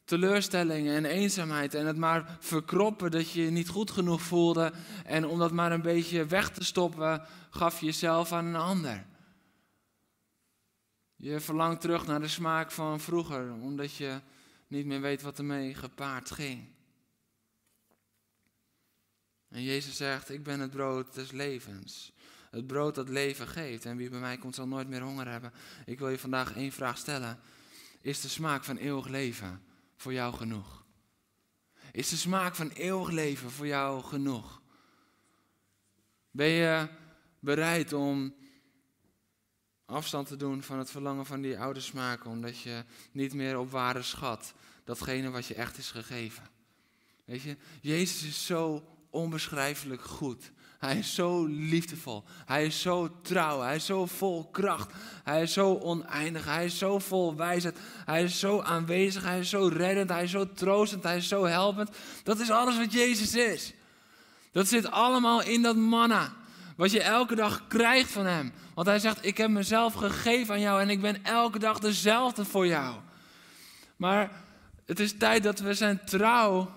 teleurstellingen 0.06 0.96
en 0.96 1.06
eenzaamheid. 1.06 1.74
En 1.74 1.86
het 1.86 1.98
maar 1.98 2.38
verkroppen 2.40 3.12
dat 3.12 3.32
je 3.32 3.44
je 3.44 3.52
niet 3.52 3.70
goed 3.70 3.92
genoeg 3.92 4.22
voelde. 4.22 4.74
En 5.06 5.28
om 5.28 5.40
dat 5.40 5.52
maar 5.52 5.72
een 5.72 5.82
beetje 5.82 6.26
weg 6.26 6.50
te 6.50 6.64
stoppen, 6.64 7.22
gaf 7.50 7.80
je 7.80 7.86
jezelf 7.86 8.32
aan 8.32 8.46
een 8.46 8.56
ander. 8.56 9.06
Je 11.16 11.40
verlangt 11.40 11.82
terug 11.82 12.06
naar 12.06 12.22
de 12.22 12.28
smaak 12.28 12.72
van 12.72 13.00
vroeger, 13.00 13.54
omdat 13.54 13.96
je 13.96 14.20
niet 14.68 14.86
meer 14.86 15.02
weet 15.02 15.22
wat 15.22 15.38
ermee 15.38 15.74
gepaard 15.74 16.32
ging. 16.32 16.75
En 19.56 19.64
Jezus 19.64 19.96
zegt, 19.96 20.30
ik 20.30 20.44
ben 20.44 20.60
het 20.60 20.72
brood 20.72 21.14
des 21.14 21.32
levens. 21.32 22.12
Het 22.52 22.68
brood 22.68 22.96
dat 22.96 23.10
leven 23.10 23.48
geeft. 23.48 23.86
En 23.86 23.98
wie 23.98 24.10
bij 24.10 24.20
mij 24.20 24.38
komt 24.38 24.56
zal 24.56 24.68
nooit 24.68 24.88
meer 24.88 25.02
honger 25.02 25.28
hebben. 25.28 25.54
Ik 25.86 26.00
wil 26.00 26.10
je 26.10 26.20
vandaag 26.20 26.56
één 26.56 26.72
vraag 26.72 26.98
stellen. 26.98 27.40
Is 28.02 28.22
de 28.22 28.28
smaak 28.28 28.64
van 28.64 28.78
eeuwig 28.78 29.08
leven 29.08 29.62
voor 29.98 30.14
jou 30.14 30.34
genoeg? 30.34 30.86
Is 31.92 32.10
de 32.10 32.16
smaak 32.16 32.56
van 32.56 32.70
eeuwig 32.70 33.10
leven 33.10 33.52
voor 33.52 33.68
jou 33.68 34.04
genoeg? 34.04 34.62
Ben 36.32 36.50
je 36.50 36.88
bereid 37.40 37.94
om 37.94 38.36
afstand 39.86 40.28
te 40.28 40.36
doen 40.36 40.64
van 40.64 40.78
het 40.78 40.92
verlangen 40.92 41.26
van 41.26 41.42
die 41.42 41.60
oude 41.60 41.80
smaak, 41.80 42.26
omdat 42.26 42.60
je 42.60 42.84
niet 43.12 43.34
meer 43.34 43.60
op 43.60 43.72
waarde 43.72 44.02
schat 44.02 44.54
datgene 44.84 45.30
wat 45.30 45.46
je 45.46 45.56
echt 45.56 45.78
is 45.78 45.92
gegeven? 45.92 46.50
Weet 47.26 47.42
je, 47.42 47.58
Jezus 47.82 48.24
is 48.24 48.46
zo 48.46 48.90
onbeschrijfelijk 49.16 50.02
goed. 50.02 50.52
Hij 50.80 50.98
is 50.98 51.16
zo 51.16 51.46
liefdevol. 51.46 52.24
Hij 52.46 52.66
is 52.66 52.82
zo 52.82 53.22
trouw. 53.22 53.62
Hij 53.62 53.76
is 53.76 53.86
zo 53.86 54.06
vol 54.06 54.50
kracht. 54.52 54.94
Hij 55.24 55.42
is 55.42 55.54
zo 55.54 55.76
oneindig. 55.76 56.46
Hij 56.46 56.66
is 56.66 56.78
zo 56.78 57.00
vol 57.00 57.36
wijsheid. 57.36 57.78
Hij 58.06 58.24
is 58.24 58.40
zo 58.40 58.62
aanwezig. 58.62 59.24
Hij 59.24 59.40
is 59.40 59.50
zo 59.50 59.70
reddend. 59.74 60.10
Hij 60.10 60.24
is 60.24 60.32
zo 60.32 60.54
troostend. 60.54 61.04
Hij 61.04 61.18
is 61.18 61.28
zo 61.28 61.46
helpend. 61.46 61.90
Dat 62.24 62.40
is 62.40 62.50
alles 62.50 62.78
wat 62.78 62.94
Jezus 62.94 63.36
is. 63.36 63.74
Dat 64.52 64.68
zit 64.68 64.92
allemaal 64.92 65.44
in 65.44 65.62
dat 65.62 65.76
manna. 65.76 66.34
Wat 66.78 66.92
je 66.92 67.02
elke 67.02 67.36
dag 67.36 67.68
krijgt 67.68 68.12
van 68.12 68.26
Hem. 68.26 68.54
Want 68.74 68.88
Hij 68.88 69.00
zegt: 69.00 69.26
Ik 69.26 69.38
heb 69.38 69.50
mezelf 69.50 69.94
gegeven 69.94 70.54
aan 70.54 70.62
jou 70.62 70.82
en 70.82 70.90
ik 70.90 71.02
ben 71.02 71.24
elke 71.24 71.60
dag 71.60 71.80
dezelfde 71.80 72.46
voor 72.46 72.68
jou. 72.68 72.96
Maar 73.96 74.32
het 74.86 75.00
is 75.00 75.18
tijd 75.18 75.44
dat 75.44 75.60
we 75.60 75.74
zijn 75.74 76.06
trouw 76.06 76.72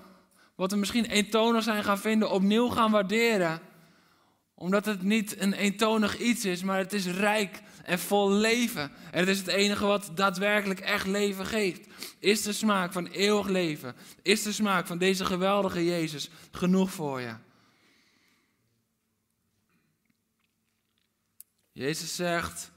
wat 0.58 0.70
we 0.70 0.76
misschien 0.76 1.04
eentonig 1.04 1.62
zijn 1.62 1.84
gaan 1.84 1.98
vinden, 1.98 2.30
opnieuw 2.30 2.68
gaan 2.68 2.90
waarderen. 2.90 3.60
Omdat 4.54 4.84
het 4.84 5.02
niet 5.02 5.40
een 5.40 5.52
eentonig 5.52 6.18
iets 6.18 6.44
is, 6.44 6.62
maar 6.62 6.78
het 6.78 6.92
is 6.92 7.06
rijk 7.06 7.62
en 7.84 7.98
vol 7.98 8.30
leven. 8.30 8.92
En 9.10 9.18
het 9.18 9.28
is 9.28 9.38
het 9.38 9.46
enige 9.46 9.86
wat 9.86 10.10
daadwerkelijk 10.14 10.80
echt 10.80 11.06
leven 11.06 11.46
geeft. 11.46 11.86
Is 12.18 12.42
de 12.42 12.52
smaak 12.52 12.92
van 12.92 13.06
eeuwig 13.06 13.48
leven, 13.48 13.94
is 14.22 14.42
de 14.42 14.52
smaak 14.52 14.86
van 14.86 14.98
deze 14.98 15.24
geweldige 15.24 15.84
Jezus 15.84 16.30
genoeg 16.50 16.90
voor 16.90 17.20
je? 17.20 17.34
Jezus 21.72 22.16
zegt, 22.16 22.70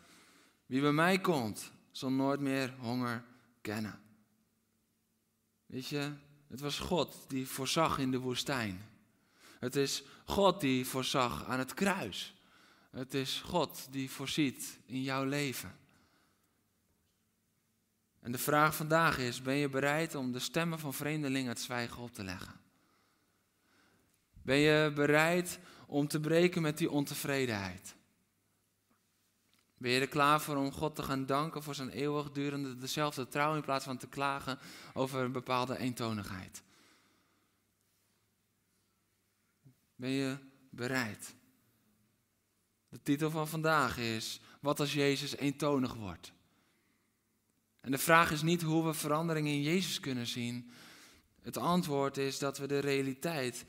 wie 0.66 0.82
bij 0.82 0.92
mij 0.92 1.20
komt, 1.20 1.72
zal 1.92 2.12
nooit 2.12 2.40
meer 2.40 2.74
honger 2.80 3.24
kennen. 3.62 4.02
Weet 5.66 5.88
je, 5.88 6.12
het 6.52 6.60
was 6.60 6.80
God 6.80 7.16
die 7.28 7.48
voorzag 7.48 7.98
in 7.98 8.12
de 8.12 8.20
woestijn. 8.20 8.86
Het 9.60 9.76
is 9.76 10.04
God 10.26 10.62
die 10.62 10.86
voorzag 10.86 11.46
aan 11.46 11.60
het 11.60 11.74
kruis. 11.74 12.36
Het 12.90 13.14
is 13.14 13.42
God 13.46 13.88
die 13.90 14.12
voorziet 14.12 14.80
in 14.86 15.02
jouw 15.02 15.24
leven. 15.24 15.76
En 18.20 18.32
de 18.32 18.38
vraag 18.38 18.76
vandaag 18.76 19.18
is: 19.18 19.42
ben 19.42 19.56
je 19.56 19.70
bereid 19.70 20.16
om 20.16 20.32
de 20.32 20.40
stemmen 20.40 20.80
van 20.80 20.94
vreemdelingen 20.94 21.50
het 21.50 21.62
zwijgen 21.62 22.02
op 22.02 22.14
te 22.14 22.24
leggen? 22.24 22.60
Ben 24.44 24.58
je 24.58 24.92
bereid 24.96 25.60
om 25.88 26.08
te 26.08 26.20
breken 26.20 26.62
met 26.62 26.78
die 26.78 26.92
ontevredenheid? 26.92 27.96
Ben 29.82 29.92
je 29.92 30.00
er 30.00 30.08
klaar 30.08 30.42
voor 30.42 30.56
om 30.56 30.72
God 30.72 30.96
te 30.96 31.04
gaan 31.04 31.26
danken 31.26 31.64
voor 31.64 31.76
zijn 31.76 31.90
eeuwigdurende 31.90 32.76
dezelfde 32.76 33.28
trouw 33.28 33.56
in 33.56 33.62
plaats 33.62 33.86
van 33.86 33.98
te 33.98 34.08
klagen 34.08 34.60
over 34.94 35.24
een 35.24 35.32
bepaalde 35.32 35.78
eentonigheid? 35.78 36.64
Ben 39.96 40.10
je 40.10 40.38
bereid? 40.70 41.36
De 42.90 43.02
titel 43.02 43.30
van 43.30 43.48
vandaag 43.48 43.98
is: 43.98 44.40
Wat 44.60 44.80
als 44.80 44.94
Jezus 44.94 45.36
eentonig 45.36 45.94
wordt? 45.94 46.32
En 47.80 47.92
de 47.92 47.98
vraag 47.98 48.32
is 48.32 48.42
niet 48.42 48.62
hoe 48.62 48.86
we 48.86 48.94
verandering 48.94 49.48
in 49.48 49.62
Jezus 49.62 50.00
kunnen 50.00 50.28
zien. 50.28 50.72
Het 51.42 51.58
antwoord 51.58 52.18
is 52.18 52.40
dat 52.40 52.58
we 52.58 52.68
de 52.68 52.80
realiteit 52.80 53.66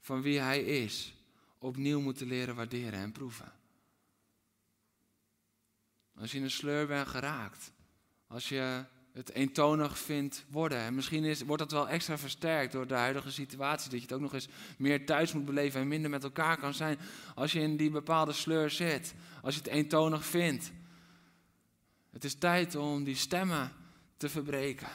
van 0.00 0.22
wie 0.22 0.38
Hij 0.38 0.62
is 0.62 1.14
opnieuw 1.58 2.00
moeten 2.00 2.26
leren 2.26 2.54
waarderen 2.54 2.98
en 2.98 3.12
proeven. 3.12 3.57
Als 6.20 6.30
je 6.30 6.36
in 6.36 6.44
een 6.44 6.50
sleur 6.50 6.86
bent 6.86 7.08
geraakt. 7.08 7.72
Als 8.26 8.48
je 8.48 8.84
het 9.12 9.32
eentonig 9.32 9.98
vindt 9.98 10.44
worden. 10.50 10.78
En 10.78 10.94
misschien 10.94 11.24
is, 11.24 11.42
wordt 11.42 11.62
dat 11.62 11.72
wel 11.72 11.88
extra 11.88 12.18
versterkt 12.18 12.72
door 12.72 12.86
de 12.86 12.94
huidige 12.94 13.30
situatie. 13.30 13.90
Dat 13.90 13.98
je 13.98 14.04
het 14.04 14.14
ook 14.14 14.20
nog 14.20 14.34
eens 14.34 14.48
meer 14.76 15.06
thuis 15.06 15.32
moet 15.32 15.44
beleven 15.44 15.80
en 15.80 15.88
minder 15.88 16.10
met 16.10 16.24
elkaar 16.24 16.56
kan 16.56 16.74
zijn. 16.74 16.98
Als 17.34 17.52
je 17.52 17.60
in 17.60 17.76
die 17.76 17.90
bepaalde 17.90 18.32
sleur 18.32 18.70
zit. 18.70 19.14
Als 19.42 19.54
je 19.54 19.60
het 19.60 19.70
eentonig 19.70 20.24
vindt. 20.24 20.72
Het 22.10 22.24
is 22.24 22.34
tijd 22.34 22.74
om 22.74 23.04
die 23.04 23.16
stemmen 23.16 23.72
te 24.16 24.28
verbreken. 24.28 24.88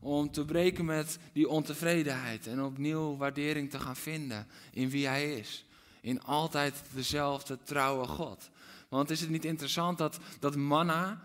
Om 0.00 0.30
te 0.30 0.44
breken 0.44 0.84
met 0.84 1.18
die 1.32 1.48
ontevredenheid. 1.48 2.46
En 2.46 2.62
opnieuw 2.62 3.16
waardering 3.16 3.70
te 3.70 3.80
gaan 3.80 3.96
vinden 3.96 4.46
in 4.72 4.90
wie 4.90 5.06
Hij 5.06 5.34
is. 5.34 5.64
In 6.00 6.22
altijd 6.22 6.82
dezelfde 6.94 7.58
trouwe 7.62 8.06
God. 8.06 8.50
Want 8.90 9.10
is 9.10 9.20
het 9.20 9.30
niet 9.30 9.44
interessant 9.44 9.98
dat, 9.98 10.18
dat 10.40 10.56
manna 10.56 11.20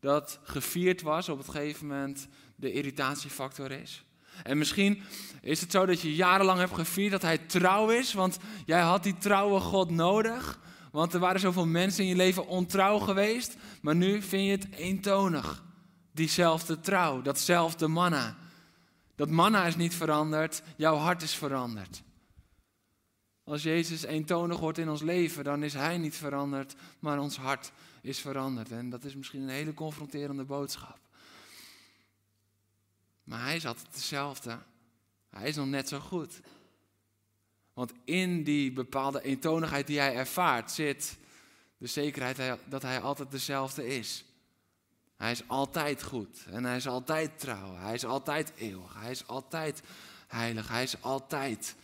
dat 0.00 0.38
gevierd 0.42 1.02
was 1.02 1.28
op 1.28 1.38
het 1.38 1.48
gegeven 1.48 1.86
moment 1.86 2.28
de 2.56 2.72
irritatiefactor 2.72 3.70
is. 3.70 4.04
En 4.42 4.58
misschien 4.58 5.02
is 5.40 5.60
het 5.60 5.70
zo 5.70 5.86
dat 5.86 6.00
je 6.00 6.14
jarenlang 6.14 6.58
hebt 6.58 6.74
gevierd 6.74 7.10
dat 7.10 7.22
hij 7.22 7.38
trouw 7.38 7.90
is, 7.90 8.12
want 8.12 8.38
jij 8.64 8.80
had 8.80 9.02
die 9.02 9.18
trouwe 9.18 9.60
God 9.60 9.90
nodig. 9.90 10.60
Want 10.90 11.14
er 11.14 11.20
waren 11.20 11.40
zoveel 11.40 11.66
mensen 11.66 12.02
in 12.02 12.08
je 12.08 12.16
leven 12.16 12.46
ontrouw 12.46 12.98
geweest, 12.98 13.56
maar 13.80 13.96
nu 13.96 14.22
vind 14.22 14.44
je 14.44 14.50
het 14.50 14.78
eentonig. 14.80 15.64
Diezelfde 16.12 16.80
trouw, 16.80 17.22
datzelfde 17.22 17.88
manna. 17.88 18.36
Dat 19.16 19.30
manna 19.30 19.66
is 19.66 19.76
niet 19.76 19.94
veranderd, 19.94 20.62
jouw 20.76 20.96
hart 20.96 21.22
is 21.22 21.34
veranderd. 21.34 22.02
Als 23.52 23.62
Jezus 23.62 24.02
eentonig 24.02 24.58
wordt 24.58 24.78
in 24.78 24.88
ons 24.88 25.02
leven, 25.02 25.44
dan 25.44 25.62
is 25.62 25.74
Hij 25.74 25.98
niet 25.98 26.16
veranderd, 26.16 26.74
maar 26.98 27.18
ons 27.18 27.36
hart 27.36 27.72
is 28.00 28.18
veranderd. 28.18 28.70
En 28.70 28.90
dat 28.90 29.04
is 29.04 29.14
misschien 29.14 29.42
een 29.42 29.48
hele 29.48 29.74
confronterende 29.74 30.44
boodschap. 30.44 30.98
Maar 33.24 33.42
Hij 33.42 33.56
is 33.56 33.66
altijd 33.66 33.94
dezelfde. 33.94 34.58
Hij 35.30 35.48
is 35.48 35.56
nog 35.56 35.66
net 35.66 35.88
zo 35.88 35.98
goed. 35.98 36.40
Want 37.72 37.92
in 38.04 38.44
die 38.44 38.72
bepaalde 38.72 39.22
eentonigheid 39.22 39.86
die 39.86 39.98
Hij 39.98 40.14
ervaart 40.14 40.70
zit 40.70 41.16
de 41.78 41.86
zekerheid 41.86 42.58
dat 42.68 42.82
Hij 42.82 43.00
altijd 43.00 43.30
dezelfde 43.30 43.86
is. 43.86 44.24
Hij 45.16 45.30
is 45.30 45.48
altijd 45.48 46.02
goed 46.02 46.44
en 46.50 46.64
hij 46.64 46.76
is 46.76 46.86
altijd 46.86 47.38
trouw. 47.38 47.74
Hij 47.74 47.94
is 47.94 48.04
altijd 48.04 48.52
eeuwig. 48.56 48.94
Hij 48.94 49.10
is 49.10 49.26
altijd 49.26 49.82
heilig. 50.26 50.68
Hij 50.68 50.82
is 50.82 51.02
altijd 51.02 51.74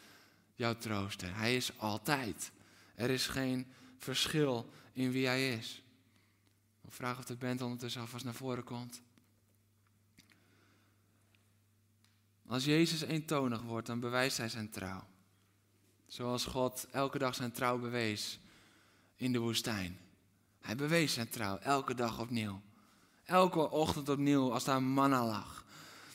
jouw 0.58 0.74
trooster. 0.74 1.36
Hij 1.36 1.56
is 1.56 1.78
altijd. 1.78 2.50
Er 2.94 3.10
is 3.10 3.26
geen 3.26 3.66
verschil 3.98 4.70
in 4.92 5.10
wie 5.10 5.26
hij 5.26 5.52
is. 5.52 5.82
Vraag 6.88 7.18
of 7.18 7.24
de 7.24 7.36
band 7.36 7.62
ondertussen 7.62 8.00
alvast 8.00 8.24
naar 8.24 8.34
voren 8.34 8.64
komt. 8.64 9.02
Als 12.46 12.64
Jezus 12.64 13.00
eentonig 13.00 13.62
wordt, 13.62 13.86
dan 13.86 14.00
bewijst 14.00 14.36
hij 14.36 14.48
zijn 14.48 14.70
trouw. 14.70 15.06
Zoals 16.06 16.44
God 16.44 16.86
elke 16.90 17.18
dag 17.18 17.34
zijn 17.34 17.52
trouw 17.52 17.78
bewees 17.78 18.38
in 19.16 19.32
de 19.32 19.38
woestijn. 19.38 19.98
Hij 20.60 20.76
bewees 20.76 21.12
zijn 21.12 21.28
trouw 21.28 21.58
elke 21.58 21.94
dag 21.94 22.18
opnieuw. 22.18 22.60
Elke 23.24 23.70
ochtend 23.70 24.08
opnieuw 24.08 24.52
als 24.52 24.64
daar 24.64 24.82
manna 24.82 25.26
lag. 25.26 25.64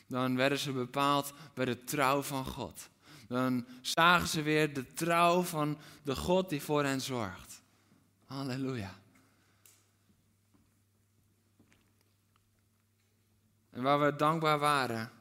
Dan 0.07 0.35
werden 0.35 0.57
ze 0.57 0.71
bepaald 0.71 1.33
bij 1.53 1.65
de 1.65 1.83
trouw 1.83 2.21
van 2.21 2.45
God 2.45 2.91
dan 3.28 3.65
zagen 3.82 4.28
ze 4.28 4.41
weer 4.41 4.74
de 4.74 4.93
trouw 4.93 5.41
van 5.41 5.78
de 6.03 6.15
God 6.15 6.49
die 6.49 6.61
voor 6.61 6.84
hen 6.84 7.01
zorgt. 7.01 7.61
Halleluja. 8.26 8.93
En 13.69 13.84
waar 13.84 13.99
we 13.99 14.15
dankbaar 14.15 14.59
waren 14.59 15.11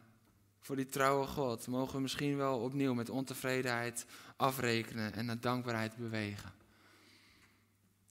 voor 0.61 0.76
die 0.76 0.86
trouwe 0.86 1.26
God, 1.26 1.66
mogen 1.66 1.94
we 1.94 2.00
misschien 2.00 2.36
wel 2.36 2.59
opnieuw 2.59 2.94
met 2.94 3.11
ontevredenheid 3.11 4.07
afrekenen 4.36 5.12
en 5.12 5.24
naar 5.24 5.40
dankbaarheid 5.40 5.96
bewegen. 5.96 6.53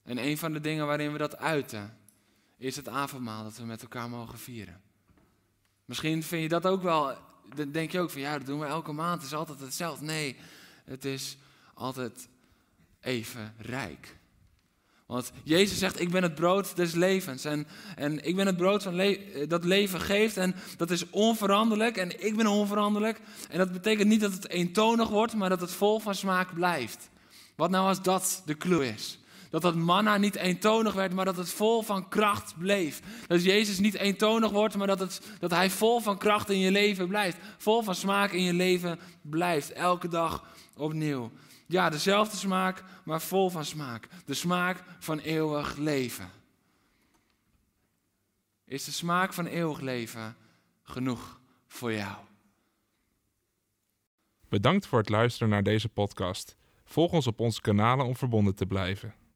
En 0.02 0.18
een 0.18 0.38
van 0.38 0.52
de 0.52 0.60
dingen 0.60 0.86
waarin 0.86 1.12
we 1.12 1.18
dat 1.18 1.36
uiten, 1.36 1.98
is 2.56 2.76
het 2.76 2.88
avondmaal 2.88 3.42
dat 3.42 3.56
we 3.56 3.64
met 3.64 3.82
elkaar 3.82 4.08
mogen 4.08 4.38
vieren. 4.38 4.80
Misschien 5.84 6.22
vind 6.22 6.42
je 6.42 6.48
dat 6.48 6.66
ook 6.66 6.82
wel 6.82 7.16
dan 7.54 7.70
denk 7.70 7.92
je 7.92 8.00
ook 8.00 8.10
van 8.10 8.20
ja, 8.20 8.38
dat 8.38 8.46
doen 8.46 8.60
we 8.60 8.66
elke 8.66 8.92
maand, 8.92 9.22
het 9.22 9.30
is 9.30 9.36
altijd 9.36 9.60
hetzelfde. 9.60 10.04
Nee, 10.04 10.36
het 10.84 11.04
is 11.04 11.36
altijd 11.74 12.28
even 13.00 13.54
rijk. 13.58 14.16
Want 15.06 15.32
Jezus 15.42 15.78
zegt, 15.78 16.00
ik 16.00 16.10
ben 16.10 16.22
het 16.22 16.34
brood 16.34 16.76
des 16.76 16.92
levens. 16.92 17.44
En, 17.44 17.66
en 17.96 18.24
ik 18.24 18.36
ben 18.36 18.46
het 18.46 18.56
brood 18.56 18.82
van 18.82 19.16
dat 19.48 19.64
leven 19.64 20.00
geeft. 20.00 20.36
En 20.36 20.54
dat 20.76 20.90
is 20.90 21.10
onveranderlijk. 21.10 21.96
En 21.96 22.24
ik 22.24 22.36
ben 22.36 22.46
onveranderlijk. 22.46 23.20
En 23.48 23.58
dat 23.58 23.72
betekent 23.72 24.08
niet 24.08 24.20
dat 24.20 24.32
het 24.32 24.48
eentonig 24.48 25.08
wordt, 25.08 25.34
maar 25.34 25.48
dat 25.48 25.60
het 25.60 25.70
vol 25.70 25.98
van 25.98 26.14
smaak 26.14 26.54
blijft. 26.54 27.10
Wat 27.56 27.70
nou 27.70 27.88
als 27.88 28.02
dat 28.02 28.42
de 28.46 28.56
clue 28.56 28.86
is? 28.88 29.18
Dat 29.52 29.62
dat 29.62 29.74
manna 29.74 30.16
niet 30.16 30.34
eentonig 30.34 30.94
werd, 30.94 31.12
maar 31.14 31.24
dat 31.24 31.36
het 31.36 31.50
vol 31.50 31.82
van 31.82 32.08
kracht 32.08 32.58
bleef. 32.58 33.00
Dat 33.26 33.44
Jezus 33.44 33.78
niet 33.78 33.94
eentonig 33.94 34.50
wordt, 34.50 34.76
maar 34.76 34.86
dat, 34.86 34.98
het, 34.98 35.20
dat 35.38 35.50
Hij 35.50 35.70
vol 35.70 36.00
van 36.00 36.18
kracht 36.18 36.50
in 36.50 36.58
je 36.58 36.70
leven 36.70 37.08
blijft. 37.08 37.38
Vol 37.58 37.82
van 37.82 37.94
smaak 37.94 38.32
in 38.32 38.42
je 38.42 38.52
leven 38.52 38.98
blijft. 39.22 39.72
Elke 39.72 40.08
dag 40.08 40.44
opnieuw. 40.76 41.30
Ja, 41.66 41.90
dezelfde 41.90 42.36
smaak, 42.36 42.84
maar 43.04 43.20
vol 43.20 43.50
van 43.50 43.64
smaak. 43.64 44.08
De 44.24 44.34
smaak 44.34 44.84
van 44.98 45.18
eeuwig 45.18 45.76
leven. 45.76 46.30
Is 48.64 48.84
de 48.84 48.92
smaak 48.92 49.32
van 49.32 49.46
eeuwig 49.46 49.80
leven 49.80 50.36
genoeg 50.82 51.40
voor 51.66 51.92
jou? 51.92 52.16
Bedankt 54.48 54.86
voor 54.86 54.98
het 54.98 55.08
luisteren 55.08 55.48
naar 55.48 55.62
deze 55.62 55.88
podcast. 55.88 56.56
Volg 56.84 57.12
ons 57.12 57.26
op 57.26 57.40
onze 57.40 57.60
kanalen 57.60 58.06
om 58.06 58.16
verbonden 58.16 58.54
te 58.54 58.66
blijven. 58.66 59.14